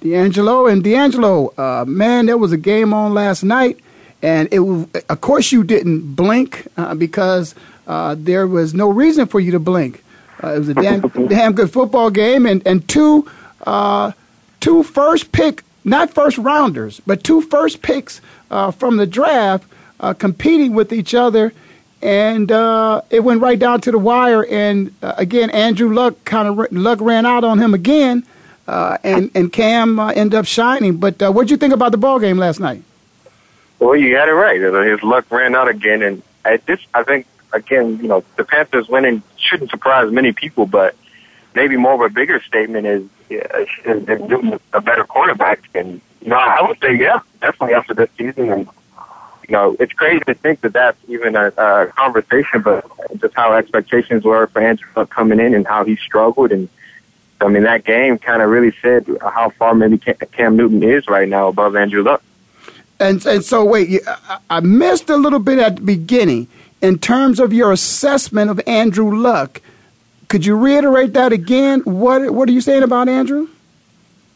[0.00, 0.66] D'Angelo.
[0.66, 3.78] And D'Angelo, man, there was a game on last night,
[4.22, 6.66] and it was, of course you didn't blink
[6.98, 7.54] because
[7.86, 10.02] there was no reason for you to blink.
[10.42, 13.30] Uh, it was a damn, damn good football game, and and two
[13.66, 14.12] uh,
[14.60, 19.66] two first pick, not first rounders, but two first picks uh, from the draft
[20.18, 21.52] competing with each other.
[22.02, 22.50] And
[23.10, 24.46] it went right down to the wire.
[24.46, 28.24] And again, Andrew Luck kind of luck ran out on him again.
[28.70, 30.98] Uh, and and Cam uh, ended up shining.
[30.98, 32.84] But uh, what did you think about the ball game last night?
[33.80, 34.60] Well, you got it right.
[34.60, 38.88] His luck ran out again, and at this, I think again, you know, the Panthers
[38.88, 40.94] winning shouldn't surprise many people, but
[41.54, 45.68] maybe more of a bigger statement is is they're a better quarterback.
[45.74, 48.68] And you know, I would say, yeah, definitely after this season, and
[49.48, 52.84] you know, it's crazy to think that that's even a, a conversation, but
[53.20, 56.68] just how expectations were for Andrew Luck coming in and how he struggled and
[57.40, 61.28] I mean, that game kind of really said how far maybe Cam Newton is right
[61.28, 62.22] now above Andrew Luck.
[62.98, 64.02] And and so wait,
[64.50, 66.48] I missed a little bit at the beginning
[66.80, 69.60] in terms of your assessment of Andrew Luck.
[70.28, 71.80] Could you reiterate that again?
[71.80, 73.48] What what are you saying about Andrew?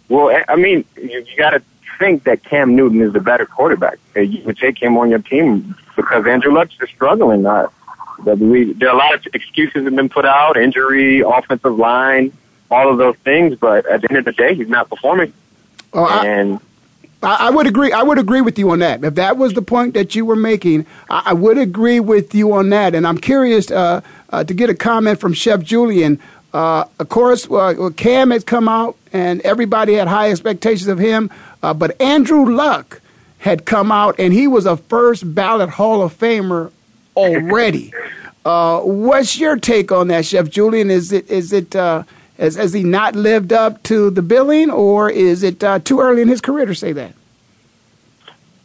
[0.09, 1.63] Well, I mean, you, you got to
[1.99, 3.99] think that Cam Newton is the better quarterback.
[4.15, 7.47] You would take him on your team because Andrew Luck's just struggling.
[7.47, 7.69] Uh,
[8.25, 12.33] we, there are a lot of excuses that have been put out: injury, offensive line
[12.71, 15.33] all of those things, but at the end of the day, he's not performing.
[15.93, 16.61] Oh, and I,
[17.25, 17.93] I, would agree.
[17.93, 19.03] I would agree with you on that.
[19.05, 22.53] If that was the point that you were making, I, I would agree with you
[22.53, 22.95] on that.
[22.95, 26.21] And I'm curious uh, uh, to get a comment from Chef Julian.
[26.53, 31.31] Uh, of course, uh, Cam has come out, and everybody had high expectations of him.
[31.63, 33.01] Uh, but Andrew Luck
[33.39, 36.71] had come out, and he was a first ballot Hall of Famer
[37.17, 37.93] already.
[38.45, 40.91] Uh, what's your take on that, Chef Julian?
[40.91, 41.75] Is it is it
[42.39, 46.23] has, has he not lived up to the billing, or is it uh, too early
[46.23, 47.15] in his career to say that?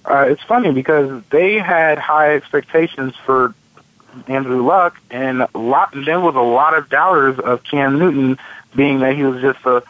[0.05, 3.53] Uh, it's funny because they had high expectations for
[4.27, 8.39] Andrew Luck, and lot, there was a lot of doubters of Cam Newton,
[8.75, 9.83] being that he was just a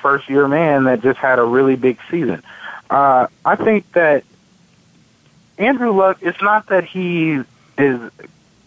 [0.00, 2.42] first year man that just had a really big season.
[2.88, 4.24] Uh, I think that
[5.58, 7.42] Andrew Luck, it's not that he
[7.78, 8.10] is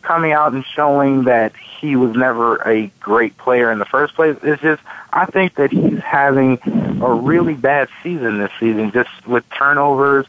[0.02, 4.38] coming out and showing that he was never a great player in the first place.
[4.44, 6.60] It's just I think that he's having
[7.02, 10.26] a really bad season this season, just with turnovers.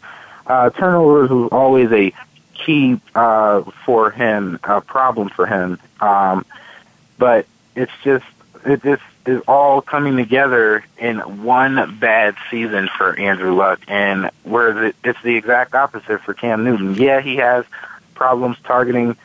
[0.46, 2.12] Uh, turnovers was always a
[2.54, 5.78] key uh, for him, a problem for him.
[6.00, 6.44] Um,
[7.18, 8.24] but it's just
[8.64, 14.92] it just is all coming together in one bad season for Andrew Luck, and where
[15.04, 16.94] it's the exact opposite for Cam Newton.
[16.94, 17.64] Yeah, he has
[18.14, 19.16] problems targeting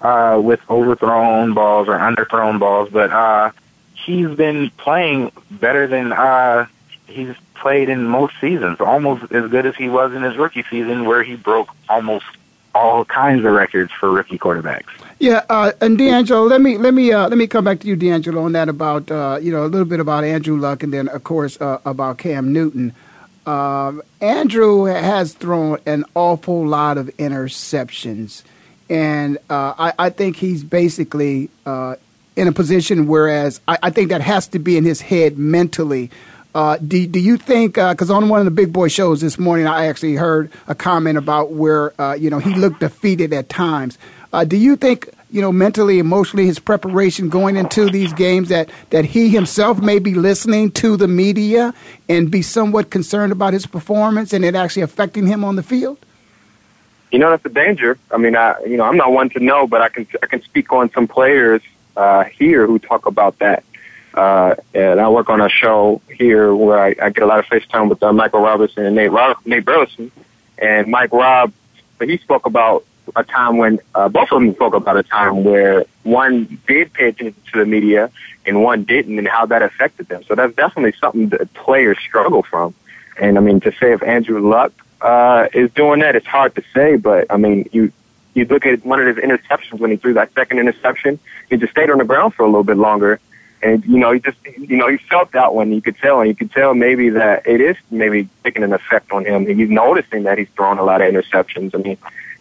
[0.00, 3.50] uh, with overthrown balls or underthrown balls, but uh,
[3.94, 6.66] he's been playing better than uh,
[7.06, 11.04] he's played in most seasons, almost as good as he was in his rookie season,
[11.04, 12.26] where he broke almost
[12.74, 14.86] all kinds of records for rookie quarterbacks.
[15.18, 17.96] Yeah, uh, and D'Angelo, let me let me uh, let me come back to you,
[17.96, 21.08] D'Angelo, on that about uh, you know a little bit about Andrew Luck, and then
[21.08, 22.94] of course uh, about Cam Newton.
[23.44, 28.42] Um, Andrew has thrown an awful lot of interceptions,
[28.88, 31.96] and uh, I, I, think he's basically uh,
[32.36, 33.06] in a position.
[33.06, 36.10] Whereas I, I, think that has to be in his head mentally.
[36.54, 37.74] do, do you think?
[37.74, 41.18] Because on one of the big boy shows this morning, I actually heard a comment
[41.18, 43.98] about where you know he looked defeated at times.
[44.32, 48.68] Uh, do you think, you know, mentally, emotionally, his preparation going into these games that,
[48.90, 51.72] that he himself may be listening to the media
[52.08, 55.98] and be somewhat concerned about his performance and it actually affecting him on the field?
[57.10, 57.98] You know, that's a danger.
[58.10, 60.42] I mean, I, you know, I'm not one to know, but I can, I can
[60.42, 61.62] speak on some players,
[61.96, 63.64] uh, here who talk about that.
[64.14, 67.46] Uh, and I work on a show here where I, I get a lot of
[67.46, 70.10] FaceTime with uh, Michael Robinson and Nate, Rob, Nate Burleson.
[70.58, 71.52] And Mike Robb,
[71.98, 72.84] but he spoke about
[73.14, 77.08] a time when uh, both of them spoke about a time where one did pay
[77.08, 78.10] attention to the media
[78.44, 80.24] and one didn't, and how that affected them.
[80.24, 82.74] So that's definitely something that players struggle from.
[83.20, 86.62] And I mean, to say if Andrew Luck uh, is doing that, it's hard to
[86.74, 86.96] say.
[86.96, 87.92] But I mean, you
[88.34, 91.18] you look at one of his interceptions when he threw that second interception.
[91.50, 93.20] He just stayed on the ground for a little bit longer,
[93.62, 95.72] and you know, he just you know he felt that one.
[95.72, 99.12] You could tell, and you could tell maybe that it is maybe taking an effect
[99.12, 99.46] on him.
[99.46, 101.74] And he's noticing that he's throwing a lot of interceptions.
[101.74, 101.98] I mean,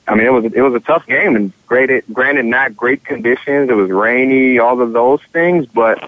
[0.08, 3.70] I mean, it was it was a tough game, and granted, granted, not great conditions.
[3.70, 5.66] It was rainy, all of those things.
[5.66, 6.00] But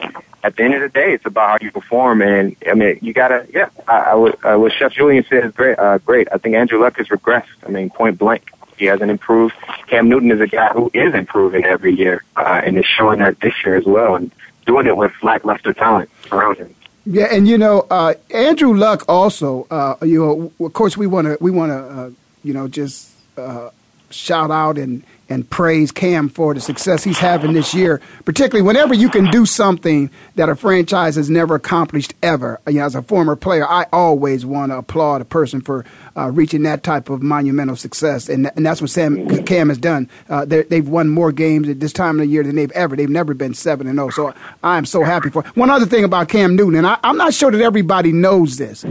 [0.43, 2.21] at the end of the day, it's about how you perform.
[2.21, 3.69] And I mean, you gotta, yeah.
[3.87, 5.77] I, I uh, what Chef Julian said is great.
[5.77, 6.27] Uh, great.
[6.31, 7.47] I think Andrew Luck has regressed.
[7.65, 9.55] I mean, point blank, he hasn't improved.
[9.87, 13.39] Cam Newton is a guy who is improving every year, uh, and is showing that
[13.39, 14.31] this year as well, and
[14.65, 16.73] doing it with lackluster talent around him.
[17.05, 19.67] Yeah, and you know, uh, Andrew Luck also.
[19.69, 22.09] Uh, you know, of course, we want to, we want to, uh,
[22.43, 23.11] you know, just.
[23.37, 23.69] Uh,
[24.11, 28.93] shout out and, and praise Cam for the success he's having this year, particularly whenever
[28.93, 32.59] you can do something that a franchise has never accomplished ever.
[32.67, 35.86] You know, as a former player, I always want to applaud a person for
[36.17, 40.09] uh, reaching that type of monumental success, and, and that's what Sam Cam has done.
[40.27, 42.95] Uh, they've won more games at this time of the year than they've ever.
[42.95, 44.07] They've never been seven and zero.
[44.07, 45.43] Oh, so I am so happy for.
[45.53, 48.84] One other thing about Cam Newton, and I, I'm not sure that everybody knows this,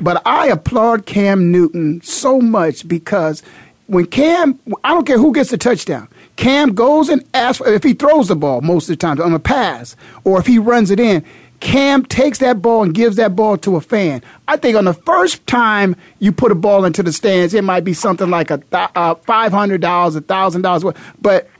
[0.00, 3.42] but I applaud Cam Newton so much because
[3.92, 6.08] when Cam, I don't care who gets the touchdown.
[6.36, 9.38] Cam goes and asks if he throws the ball most of the time on a
[9.38, 11.22] pass, or if he runs it in.
[11.60, 14.22] Cam takes that ball and gives that ball to a fan.
[14.48, 17.84] I think on the first time you put a ball into the stands, it might
[17.84, 20.84] be something like a uh, five hundred dollars, a thousand dollars.
[21.20, 21.50] But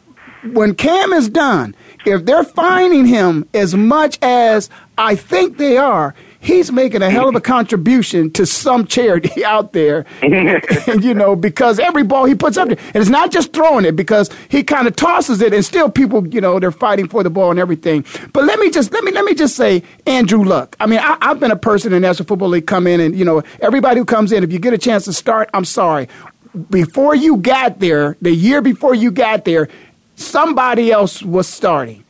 [0.53, 1.77] when Cam is done,
[2.07, 7.29] if they're fining him as much as I think they are, he's making a hell
[7.29, 10.05] of a contribution to some charity out there.
[10.21, 13.87] and, you know, because every ball he puts up there, and it's not just throwing
[13.87, 17.23] it because he kind of tosses it, and still people, you know, they're fighting for
[17.23, 18.05] the ball and everything.
[18.33, 20.77] But let me just let me let me just say, Andrew Luck.
[20.81, 23.25] I mean, I, have been a person in National Football League come in, and you
[23.25, 26.09] know, everybody who comes in, if you get a chance to start, I'm sorry.
[26.69, 29.69] Before you got there, the year before you got there,
[30.17, 32.02] somebody else was starting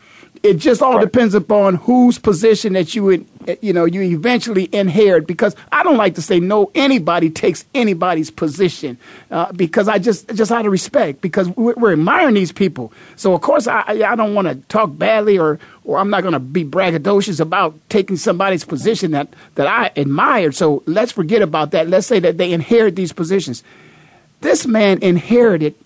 [0.42, 1.04] it just all right.
[1.04, 3.26] depends upon whose position that you would,
[3.60, 5.26] you know, you eventually inherit.
[5.26, 6.70] Because I don't like to say no.
[6.74, 8.98] Anybody takes anybody's position
[9.30, 12.92] uh, because I just just out of respect because we're, we're admiring these people.
[13.16, 16.34] So of course I I don't want to talk badly or or I'm not going
[16.34, 20.54] to be braggadocious about taking somebody's position that that I admired.
[20.54, 21.88] So let's forget about that.
[21.88, 23.62] Let's say that they inherit these positions.
[24.40, 25.76] This man inherited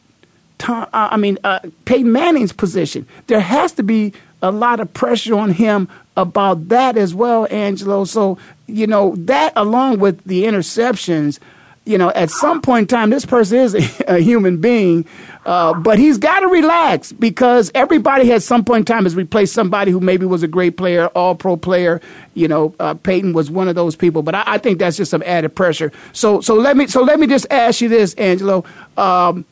[0.58, 3.06] Tom, uh, I mean, uh, Peyton Manning's position.
[3.26, 4.14] There has to be
[4.46, 8.04] a lot of pressure on him about that as well, Angelo.
[8.04, 11.38] So, you know, that along with the interceptions,
[11.84, 15.06] you know, at some point in time, this person is a, a human being,
[15.46, 19.54] uh, but he's got to relax because everybody at some point in time has replaced
[19.54, 22.00] somebody who maybe was a great player, all pro player.
[22.34, 25.12] You know, uh, Peyton was one of those people, but I, I, think that's just
[25.12, 25.92] some added pressure.
[26.12, 28.64] So, so let me, so let me just ask you this, Angelo.
[28.96, 29.44] Um,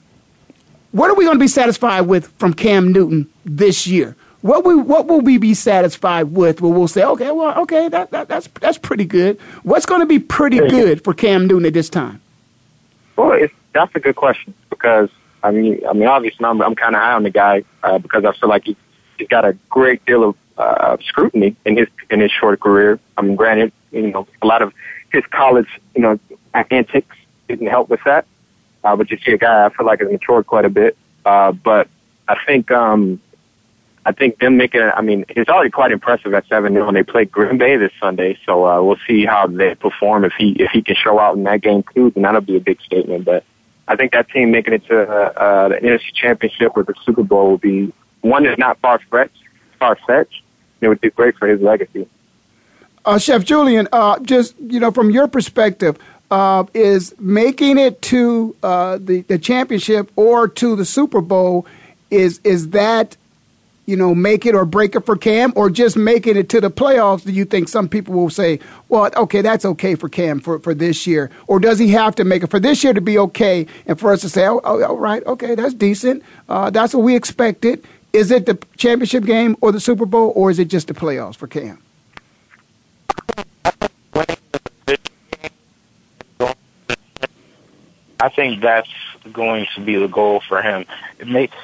[0.91, 4.17] what are we going to be satisfied with from Cam Newton this year?
[4.45, 6.61] What we what will we be satisfied with?
[6.61, 9.41] Where we'll say, okay, well, okay, that, that that's that's pretty good.
[9.63, 12.21] What's going to be pretty good for Cam Newton at this time?
[13.17, 15.09] Well, it's, that's a good question because
[15.43, 18.27] I mean, I mean, obviously, I'm, I'm kind of high on the guy uh, because
[18.27, 18.77] I feel like he,
[19.17, 23.01] he's got a great deal of uh, scrutiny in his in his short career.
[23.17, 24.75] I mean, granted, you know, a lot of
[25.11, 26.21] his college, you know,
[26.71, 27.17] antics
[27.49, 28.27] didn't help with that.
[28.85, 30.99] Uh, but you see a guy I feel like has matured quite a bit.
[31.25, 31.89] Uh, but
[32.29, 33.23] I think um,
[34.07, 36.97] I think them making it, I mean, it's already quite impressive at 7 0 and
[36.97, 38.39] they play Green Bay this Sunday.
[38.45, 40.25] So, uh, we'll see how they perform.
[40.25, 42.61] If he, if he can show out in that game too, then that'll be a
[42.61, 43.25] big statement.
[43.25, 43.45] But
[43.89, 47.23] I think that team making it to, uh, uh the NFC championship or the Super
[47.23, 49.39] Bowl will be one that's not far fetched,
[49.79, 50.43] far fetched.
[50.81, 52.07] It would be great for his legacy.
[53.05, 55.99] Uh, Chef Julian, uh, just, you know, from your perspective,
[56.31, 61.67] uh, is making it to uh, the, the championship or to the Super Bowl,
[62.11, 63.17] is, is that
[63.87, 66.71] you know, make it or break it for Cam, or just making it to the
[66.71, 67.25] playoffs?
[67.25, 70.75] Do you think some people will say, well, okay, that's okay for Cam for, for
[70.75, 71.31] this year?
[71.47, 74.13] Or does he have to make it for this year to be okay and for
[74.13, 76.23] us to say, oh, oh all right, okay, that's decent.
[76.49, 77.85] Uh, that's what we expected.
[78.13, 81.37] Is it the championship game or the Super Bowl, or is it just the playoffs
[81.37, 81.83] for Cam?
[88.21, 88.89] I think that's
[89.33, 90.87] going to be the goal for him.
[91.19, 91.55] It makes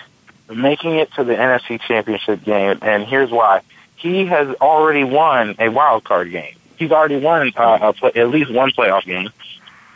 [0.54, 3.62] making it to the NFC Championship game, and here's why:
[3.96, 6.54] he has already won a wild card game.
[6.76, 9.28] He's already won uh, play, at least one playoff game,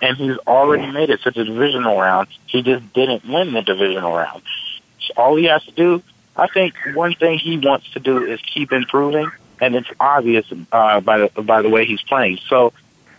[0.03, 2.29] and he's already made it to the divisional round.
[2.47, 4.43] He just didn't win the divisional round.
[5.01, 6.03] So all he has to do,
[6.37, 9.31] I think, one thing he wants to do is keep improving,
[9.61, 12.39] and it's obvious uh, by the by the way he's playing.
[12.49, 12.73] So.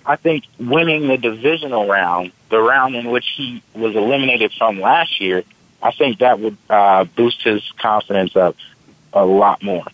[0.08, 5.20] I think winning the divisional round, the round in which he was eliminated from last
[5.20, 5.44] year,
[5.82, 8.56] I think that would uh, boost his confidence up
[9.14, 9.86] a lot more.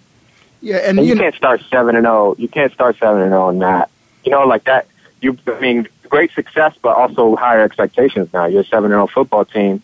[0.62, 2.36] Yeah, and, and you, you can't start seven and zero.
[2.38, 3.90] You can't start seven and zero on that.
[4.24, 4.88] You know, like that.
[5.22, 8.30] You, I mean, great success, but also higher expectations.
[8.34, 9.82] Now you're a seven and zero football team.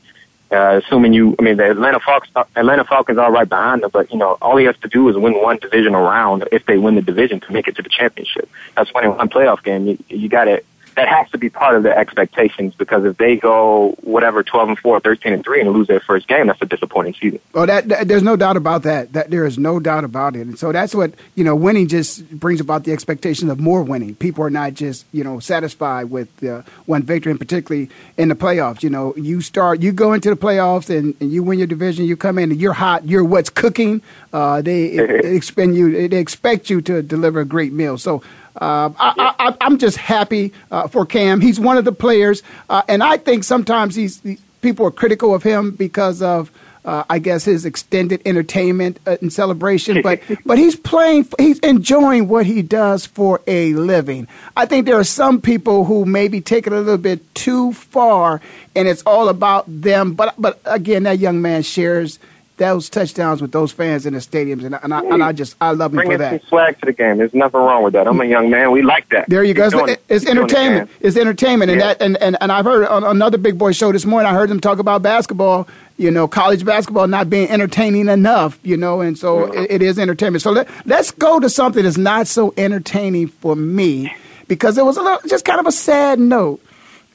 [0.50, 4.10] Uh, assuming you, I mean, the Atlanta Falcons, Atlanta Falcons are right behind them, but
[4.14, 6.96] you know, all he has to do is win one divisional round if they win
[6.96, 8.50] the division to make it to the championship.
[8.76, 9.88] That's winning one playoff game.
[9.88, 10.64] You, you got to
[10.98, 14.80] that has to be part of their expectations because if they go whatever 12 and
[14.80, 17.40] 4, 13 and 3 and lose their first game, that's a disappointing season.
[17.54, 19.14] Well, that, that, there's no doubt about that.
[19.14, 20.48] That there is no doubt about it.
[20.48, 24.16] And so that's what, you know, winning just brings about the expectation of more winning.
[24.16, 28.36] People are not just, you know, satisfied with uh, one victory and particularly in the
[28.36, 28.82] playoffs.
[28.82, 32.06] You know, you start you go into the playoffs and, and you win your division,
[32.06, 34.02] you come in and you're hot, you're what's cooking.
[34.34, 38.00] Uh, they, they expect you they expect you to deliver a great meal.
[38.00, 38.24] So
[38.60, 41.42] uh, I, am just happy uh, for Cam.
[41.42, 45.34] He's one of the players, uh, and I think sometimes he's, he, people are critical
[45.34, 46.52] of him because of.
[46.86, 52.30] Uh, I guess his extended entertainment uh, and celebration, but but he's playing, he's enjoying
[52.30, 54.30] what he does for a living.
[54.56, 58.40] I think there are some people who maybe take it a little bit too far,
[58.74, 60.14] and it's all about them.
[60.14, 62.20] But but again, that young man shares
[62.58, 65.72] those touchdowns with those fans in the stadiums, and, and, I, and I just I
[65.72, 66.30] love him Bring for that.
[66.30, 67.18] Bring some swag to the game.
[67.18, 68.08] There's nothing wrong with that.
[68.08, 68.72] I'm a young man.
[68.72, 69.30] We like that.
[69.30, 69.86] There you Keep go.
[69.86, 70.90] It's, it's entertainment.
[71.00, 71.74] It's entertainment, yeah.
[71.74, 74.30] and that and, and and I've heard on another big boy show this morning.
[74.30, 75.68] I heard them talk about basketball.
[75.98, 78.60] You know, college basketball not being entertaining enough.
[78.64, 80.42] You know, and so it, it is entertainment.
[80.42, 84.14] So let, let's go to something that's not so entertaining for me
[84.48, 86.62] because it was a little, just kind of a sad note.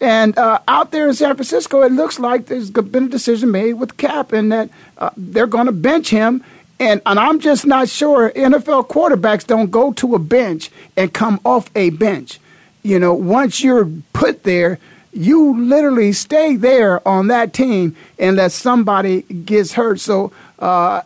[0.02, 3.74] And uh, out there in San Francisco, it looks like there's been a decision made
[3.74, 6.44] with Kap and that uh, they're going to bench him.
[6.80, 11.38] And, and I'm just not sure NFL quarterbacks don't go to a bench and come
[11.44, 12.40] off a bench.
[12.82, 14.80] You know, once you're put there,
[15.12, 20.00] you literally stay there on that team unless somebody gets hurt.
[20.00, 21.02] So uh,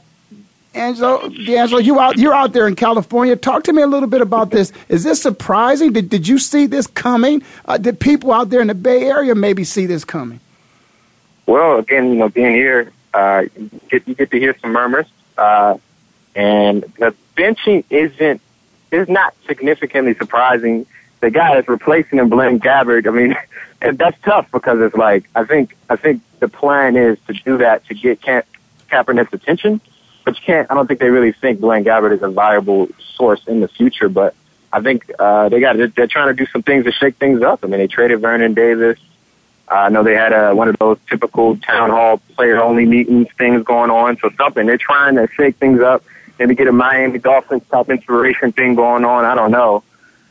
[0.76, 3.34] Angelo, D'Angelo, you out you're out there in California.
[3.34, 4.72] Talk to me a little bit about this.
[4.88, 5.92] Is this surprising?
[5.92, 7.42] Did did you see this coming?
[7.64, 10.40] Uh, did people out there in the Bay Area maybe see this coming?
[11.46, 15.06] Well, again, you know, being here, uh, you, get, you get to hear some murmurs,
[15.38, 15.78] uh,
[16.34, 18.40] and the benching isn't
[18.90, 20.86] is not significantly surprising.
[21.20, 23.06] The guy that's replacing him, Blaine Gabbert.
[23.06, 23.36] I mean,
[23.96, 27.86] that's tough because it's like I think I think the plan is to do that
[27.86, 28.42] to get Ka-
[28.90, 29.80] Kaepernick's attention
[30.26, 30.70] but you can't.
[30.70, 34.08] I don't think they really think Blaine Gabbert is a viable source in the future.
[34.08, 34.34] But
[34.72, 35.76] I think uh, they got.
[35.76, 37.60] They're trying to do some things to shake things up.
[37.62, 38.98] I mean, they traded Vernon Davis.
[39.70, 43.28] Uh, I know they had a, one of those typical town hall player only meetings
[43.38, 44.18] things going on.
[44.18, 46.02] So something they're trying to shake things up.
[46.40, 49.24] Maybe get a Miami Dolphins top inspiration thing going on.
[49.24, 49.84] I don't know.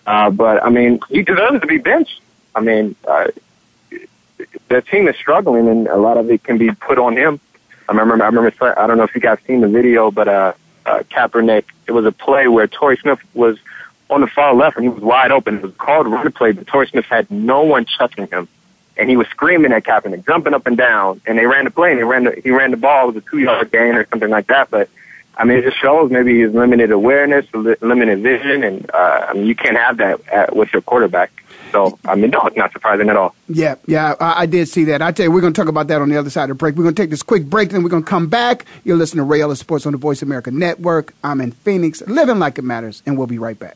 [0.06, 2.22] Uh, but I mean, he deserves to be benched.
[2.54, 3.28] I mean, uh,
[4.68, 7.40] the team is struggling, and a lot of it can be put on him.
[7.88, 10.54] I remember, I remember, I don't know if you guys seen the video, but uh,
[10.86, 13.58] uh, Kaepernick, it was a play where Torrey Smith was
[14.10, 15.58] on the far left and he was wide open.
[15.58, 18.48] It was called run play, but Torrey Smith had no one checking him.
[18.98, 21.92] And he was screaming at Kaepernick, jumping up and down, and they ran the play
[21.92, 23.10] and he ran the, he ran the ball.
[23.10, 24.90] It was a two yard gain or something like that, but
[25.38, 29.46] I mean, it just shows maybe his limited awareness, limited vision, and uh, I mean,
[29.46, 31.32] you can't have that at, with your quarterback.
[31.72, 33.36] So, I mean, no, it's not surprising at all.
[33.50, 35.02] Yeah, yeah, I, I did see that.
[35.02, 36.56] I tell you, we're going to talk about that on the other side of the
[36.56, 36.76] break.
[36.76, 38.66] We're going to take this quick break, then we're going to come back.
[38.86, 41.14] You're listening to Ellis Sports on the Voice America Network.
[41.24, 43.76] I'm in Phoenix, living like it matters, and we'll be right back.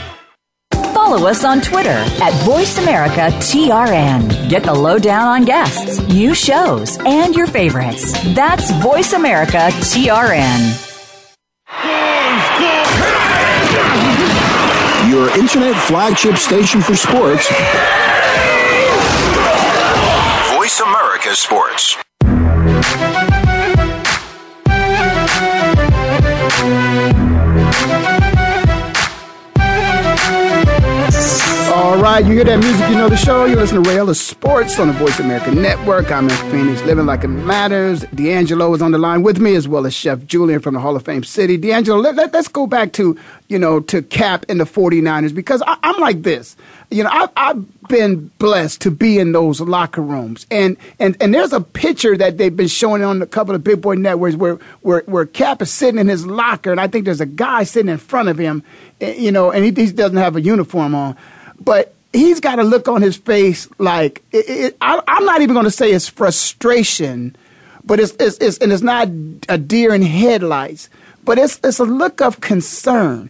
[1.11, 4.49] follow us on Twitter at VoiceAmericaTRN.
[4.49, 8.13] Get the lowdown on guests, new shows, and your favorites.
[8.33, 10.87] That's VoiceAmericaTRN.
[15.11, 17.49] Your internet flagship station for sports.
[20.55, 21.97] Voice America Sports.
[32.01, 33.45] Right, you hear that music, you know the show.
[33.45, 36.11] You listen to Ellis Sports on the Voice America Network.
[36.11, 38.01] I'm in Phoenix, living like it matters.
[38.15, 40.95] D'Angelo is on the line with me, as well as Chef Julian from the Hall
[40.95, 41.57] of Fame City.
[41.57, 43.15] D'Angelo, let, let, us go back to,
[43.49, 46.55] you know, to Kap and the 49ers, because I, am like this.
[46.89, 50.47] You know, I, I've been blessed to be in those locker rooms.
[50.49, 53.79] And, and, and there's a picture that they've been showing on a couple of big
[53.79, 57.21] boy networks where, where, where Kap is sitting in his locker, and I think there's
[57.21, 58.63] a guy sitting in front of him,
[59.01, 61.15] eh, you know, and he, he doesn't have a uniform on
[61.63, 65.53] but he's got a look on his face like it, it, I, am not even
[65.53, 67.35] going to say it's frustration,
[67.83, 69.07] but it's, it's, it's, and it's not
[69.49, 70.89] a deer in headlights,
[71.23, 73.29] but it's it's a look of concern.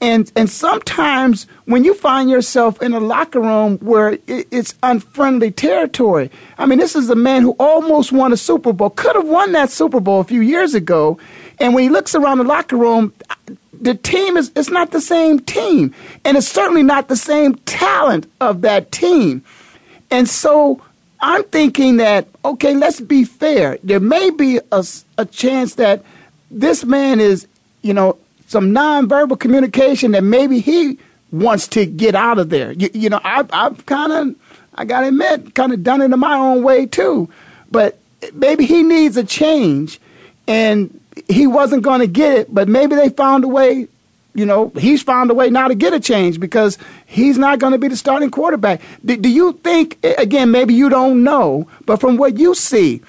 [0.00, 5.52] And and sometimes when you find yourself in a locker room where it, it's unfriendly
[5.52, 9.28] territory, I mean, this is a man who almost won a Super Bowl, could have
[9.28, 11.18] won that Super Bowl a few years ago,
[11.60, 13.12] and when he looks around the locker room,
[13.82, 18.30] the team is it's not the same team, and it's certainly not the same talent
[18.40, 19.44] of that team.
[20.10, 20.80] And so
[21.20, 23.78] I'm thinking that okay, let's be fair.
[23.82, 24.84] There may be a,
[25.18, 26.04] a chance that
[26.50, 27.46] this man is,
[27.82, 30.98] you know, some nonverbal communication that maybe he
[31.32, 32.72] wants to get out of there.
[32.72, 34.36] You, you know, I, I've kind of,
[34.74, 37.30] I got to admit, kind of done it in my own way too.
[37.70, 37.98] But
[38.34, 39.98] maybe he needs a change,
[40.46, 43.88] and he wasn't going to get it, but maybe they found a way.
[44.34, 47.72] You know, he's found a way now to get a change because he's not going
[47.72, 48.80] to be the starting quarterback.
[49.04, 53.02] Do, do you think, again, maybe you don't know, but from what you see,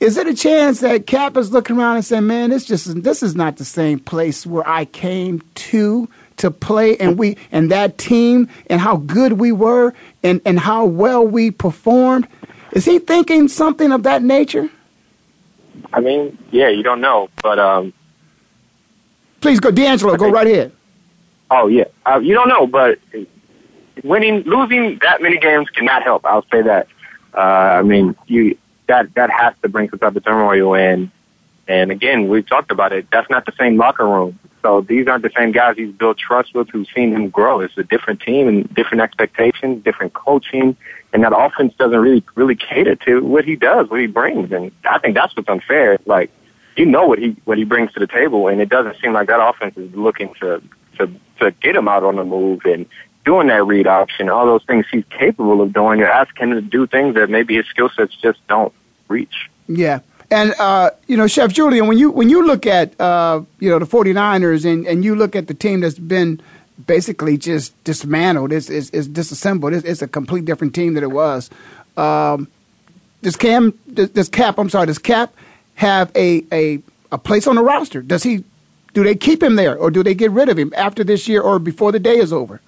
[0.00, 3.22] is it a chance that Kap is looking around and saying, "Man, this just this
[3.22, 7.96] is not the same place where I came to to play, and we and that
[7.96, 12.28] team, and how good we were, and and how well we performed"?
[12.72, 14.68] Is he thinking something of that nature?
[15.92, 17.92] I mean, yeah, you don't know, but um,
[19.40, 20.72] please go, D'Angelo, go right ahead.
[21.50, 22.98] Oh yeah, uh, you don't know, but
[24.02, 26.24] winning, losing that many games cannot help.
[26.24, 26.88] I'll say that.
[27.34, 28.56] Uh, I mean, you
[28.86, 31.10] that that has to bring some type of turmoil in.
[31.68, 33.08] And again, we've talked about it.
[33.10, 34.38] That's not the same locker room.
[34.66, 37.60] So these aren't the same guys he's built trust with, who've seen him grow.
[37.60, 40.76] It's a different team and different expectations, different coaching,
[41.12, 44.72] and that offense doesn't really really cater to what he does, what he brings, and
[44.84, 45.98] I think that's what's unfair.
[46.04, 46.32] Like
[46.76, 49.28] you know what he what he brings to the table, and it doesn't seem like
[49.28, 50.60] that offense is looking to
[50.98, 52.86] to to get him out on the move and
[53.24, 56.60] doing that read option, all those things he's capable of doing, you're asking him to
[56.60, 58.72] do things that maybe his skill sets just don't
[59.06, 59.48] reach.
[59.68, 60.00] Yeah.
[60.30, 63.78] And uh, you know, Chef Julian, when you when you look at uh, you know
[63.78, 66.40] the 49ers and, and you look at the team that's been
[66.86, 69.72] basically just dismantled, it's, it's, it's disassembled.
[69.72, 71.48] It's, it's, a complete different team than it was.
[71.96, 72.48] Um,
[73.22, 75.34] does Cam, does, does Kap, I'm sorry, does Kap
[75.76, 78.02] have a, a a place on the roster?
[78.02, 78.44] Does he
[78.94, 81.40] do they keep him there or do they get rid of him after this year
[81.40, 82.60] or before the day is over?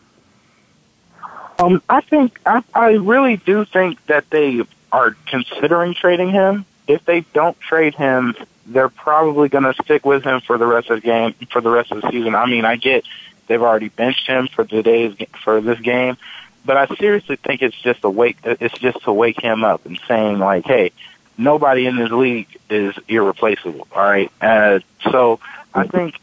[1.59, 6.65] Um, I think I, I really do think that they are considering trading him.
[6.89, 8.35] If they don't trade him,
[8.67, 11.71] they're probably going to stick with him for the rest of the game for the
[11.71, 12.35] rest of the season.
[12.35, 13.05] I mean, I get
[13.47, 15.15] they've already benched him for today's
[15.45, 16.17] for this game,
[16.65, 18.39] but I seriously think it's just a wake.
[18.45, 20.93] It's just to wake him up and saying like, hey,
[21.37, 23.87] nobody in this league is irreplaceable.
[23.95, 24.81] All right, uh,
[25.11, 25.41] so
[25.75, 26.15] I think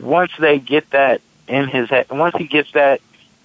[0.00, 3.00] once they get that in his head, once he gets that,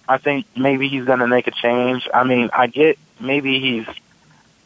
[0.07, 2.07] I think maybe he's going to make a change.
[2.13, 3.87] I mean, I get maybe he's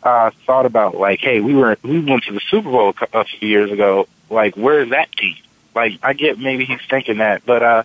[0.03, 3.47] uh, thought about like, hey, we were we went to the Super Bowl a few
[3.47, 4.07] years ago.
[4.29, 5.35] Like, where's that team?
[5.75, 7.83] Like, I get maybe he's thinking that, but uh,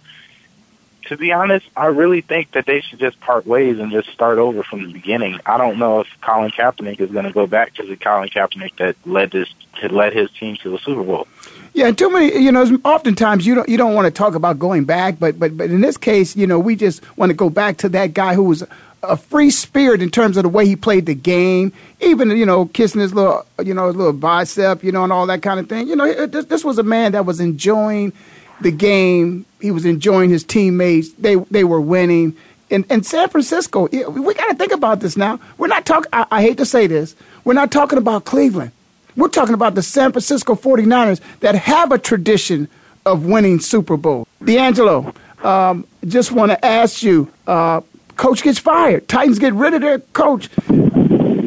[1.07, 4.39] to be honest, I really think that they should just part ways and just start
[4.39, 5.41] over from the beginning.
[5.45, 8.77] I don't know if Colin Kaepernick is going to go back to the Colin Kaepernick
[8.77, 11.27] that led this had led his team to the Super Bowl.
[11.75, 12.39] Yeah, too many.
[12.39, 15.57] You know, oftentimes you don't you don't want to talk about going back, but but
[15.57, 18.35] but in this case, you know, we just want to go back to that guy
[18.35, 18.63] who was
[19.03, 22.67] a free spirit in terms of the way he played the game, even you know
[22.67, 25.69] kissing his little you know his little bicep, you know, and all that kind of
[25.69, 25.89] thing.
[25.89, 28.13] You know, this, this was a man that was enjoying
[28.61, 29.45] the game.
[29.61, 31.13] He was enjoying his teammates.
[31.15, 32.37] They they were winning.
[32.71, 35.39] And in San Francisco, we got to think about this now.
[35.59, 36.09] We're not talking.
[36.13, 37.15] I hate to say this.
[37.45, 38.73] We're not talking about Cleveland.
[39.15, 42.69] We're talking about the San Francisco 49ers that have a tradition
[43.05, 44.27] of winning Super Bowl.
[44.43, 47.83] D'Angelo, um, just want to ask you, uh,
[48.17, 49.09] coach gets fired.
[49.09, 50.49] Titans get rid of their coach.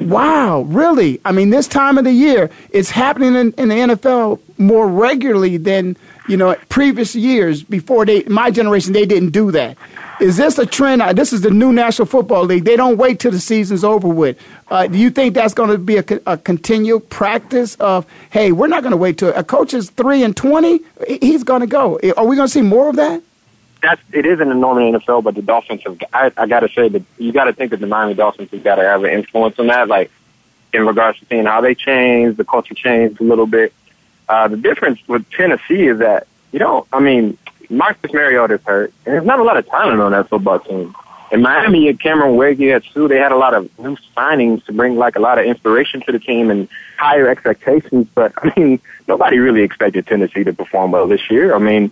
[0.05, 1.19] Wow, really?
[1.25, 5.57] I mean, this time of the year, it's happening in, in the NFL more regularly
[5.57, 5.97] than
[6.27, 7.63] you know previous years.
[7.63, 9.77] Before they, my generation, they didn't do that.
[10.21, 11.01] Is this a trend?
[11.01, 12.65] Uh, this is the new National Football League.
[12.65, 14.39] They don't wait till the season's over with.
[14.69, 18.67] Uh, do you think that's going to be a, a continual practice of, hey, we're
[18.67, 21.99] not going to wait till a coach is three and twenty, he's going to go.
[22.15, 23.23] Are we going to see more of that?
[23.85, 25.99] That's it is in the normal NFL, but the Dolphins have.
[26.11, 28.63] I, I got to say that you got to think that the Miami Dolphins have
[28.63, 30.09] got to have an influence on that, like
[30.73, 33.73] in regards to seeing how they change, the culture changed a little bit.
[34.27, 37.37] Uh, the difference with Tennessee is that you know, I mean,
[37.69, 40.95] Marcus Mariota's hurt, and there's not a lot of talent on that football team.
[41.31, 43.07] In Miami, you had Cameron Wake, you had Suh.
[43.07, 46.11] They had a lot of new signings to bring like a lot of inspiration to
[46.11, 46.67] the team and
[46.97, 48.07] higher expectations.
[48.15, 51.53] But I mean, nobody really expected Tennessee to perform well this year.
[51.53, 51.91] I mean,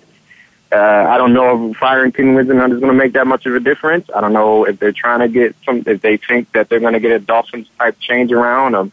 [0.73, 3.55] uh, I don't know if firing Ken Whisenhunt is going to make that much of
[3.55, 4.09] a difference.
[4.13, 6.93] I don't know if they're trying to get some, if they think that they're going
[6.93, 8.75] to get a Dolphins type change around.
[8.75, 8.91] Um,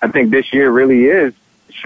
[0.00, 1.34] I think this year really is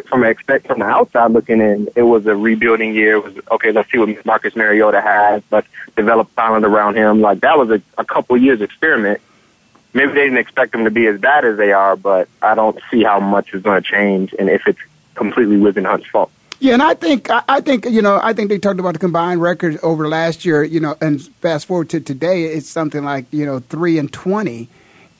[0.07, 3.17] from expect from the outside looking in, it was a rebuilding year.
[3.17, 3.73] It was okay.
[3.73, 5.43] Let's see what Marcus Mariota has.
[5.51, 7.21] Let's develop talent around him.
[7.21, 9.21] Like that was a, a couple years experiment.
[9.93, 12.79] Maybe they didn't expect them to be as bad as they are, but I don't
[12.91, 14.79] see how much is going to change, and if it's
[15.15, 16.31] completely Whisenhunt's fault.
[16.59, 19.43] Yeah, and I think I think you know I think they talked about the combined
[19.43, 20.65] record over last year.
[20.65, 24.69] You know, and fast forward to today, it's something like you know three and twenty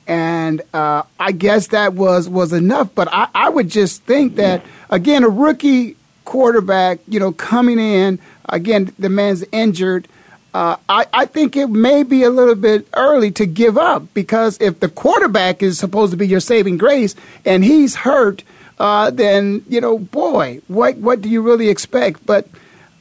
[0.07, 2.89] and uh, I guess that was was enough.
[2.95, 8.19] But I, I would just think that again, a rookie quarterback, you know, coming in
[8.49, 10.07] again, the man's injured.
[10.53, 14.59] Uh, I, I think it may be a little bit early to give up because
[14.59, 17.15] if the quarterback is supposed to be your saving grace
[17.45, 18.43] and he's hurt,
[18.79, 22.25] uh, then you know, boy, what what do you really expect?
[22.25, 22.47] But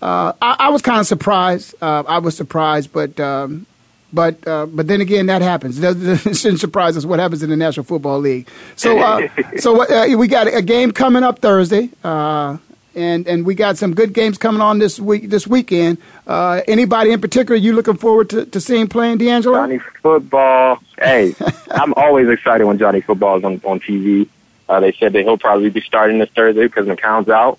[0.03, 1.75] uh, I, I, was kind of surprised.
[1.81, 3.67] Uh, I was surprised, but um,
[4.13, 5.79] but uh, but then again, that happens.
[5.83, 8.49] It shouldn't surprise us what happens in the National Football League.
[8.77, 12.57] So uh, so uh, we got a game coming up Thursday, uh,
[12.95, 15.99] and and we got some good games coming on this week this weekend.
[16.27, 19.59] Uh, anybody in particular you looking forward to, to seeing playing, D'Angelo?
[19.59, 20.79] Johnny Football.
[20.99, 21.35] Hey,
[21.71, 24.29] I'm always excited when Johnny Football is on on TV.
[24.69, 27.59] Uh, they said that he'll probably be starting this Thursday because McCown's out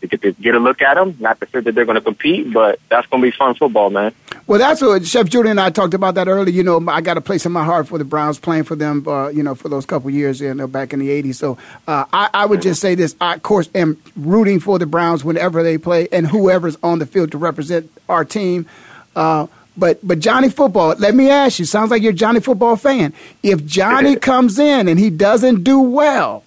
[0.00, 1.16] to get to get a look at them.
[1.20, 3.90] Not to say that they're going to compete, but that's going to be fun football,
[3.90, 4.12] man.
[4.46, 6.54] Well, that's what Chef Julian and I talked about that earlier.
[6.54, 9.06] You know, I got a place in my heart for the Browns playing for them.
[9.06, 11.36] Uh, you know, for those couple years, you know, back in the '80s.
[11.36, 14.86] So uh, I, I, would just say this: I, of course, am rooting for the
[14.86, 18.66] Browns whenever they play and whoever's on the field to represent our team.
[19.14, 19.46] Uh,
[19.80, 21.64] but but Johnny Football, let me ask you.
[21.64, 23.12] Sounds like you're a Johnny Football fan.
[23.42, 26.44] If Johnny comes in and he doesn't do well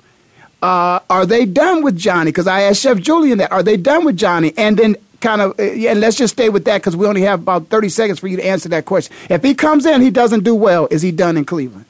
[0.63, 2.31] uh, are they done with Johnny?
[2.31, 3.51] Because I asked Chef Julian that.
[3.51, 4.53] Are they done with Johnny?
[4.57, 7.21] And then kind of, uh, yeah, and let's just stay with that because we only
[7.21, 9.13] have about 30 seconds for you to answer that question.
[9.29, 11.85] If he comes in, he doesn't do well, is he done in Cleveland?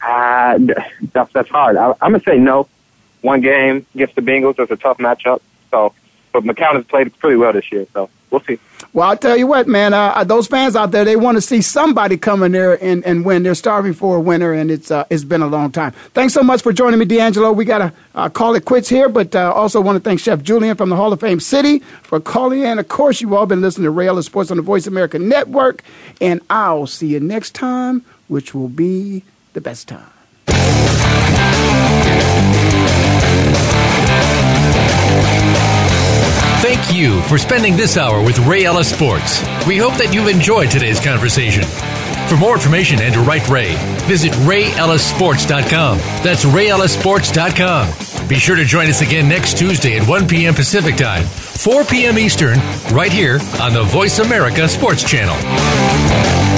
[0.00, 0.58] Uh,
[1.12, 1.76] that's, that's hard.
[1.76, 2.66] I, I'm going to say no.
[3.20, 5.40] One game against the Bengals is a tough matchup.
[5.70, 5.92] So,
[6.32, 8.58] but McCown has played pretty well this year, so we'll see.
[8.94, 9.92] Well, I'll tell you what, man.
[9.92, 13.04] Uh, uh those fans out there, they want to see somebody come in there and,
[13.04, 13.42] and win.
[13.42, 15.92] They're starving for a winner, and it's uh, it's been a long time.
[16.14, 17.52] Thanks so much for joining me, D'Angelo.
[17.52, 20.42] We got to uh, call it quits here, but uh, also want to thank Chef
[20.42, 22.78] Julian from the Hall of Fame City for calling in.
[22.78, 25.84] Of course, you've all been listening to Ray Ellis Sports on the Voice America Network,
[26.20, 29.22] and I'll see you next time, which will be
[29.52, 30.17] the best time.
[36.98, 39.40] You for spending this hour with Ray Ellis Sports.
[39.66, 41.62] We hope that you've enjoyed today's conversation.
[42.28, 43.74] For more information and to write Ray,
[44.06, 45.98] visit rayellisports.com.
[46.22, 48.28] That's rayellisports.com.
[48.28, 50.54] Be sure to join us again next Tuesday at 1 p.m.
[50.54, 52.18] Pacific Time, 4 p.m.
[52.18, 52.58] Eastern,
[52.92, 56.57] right here on the Voice America Sports Channel.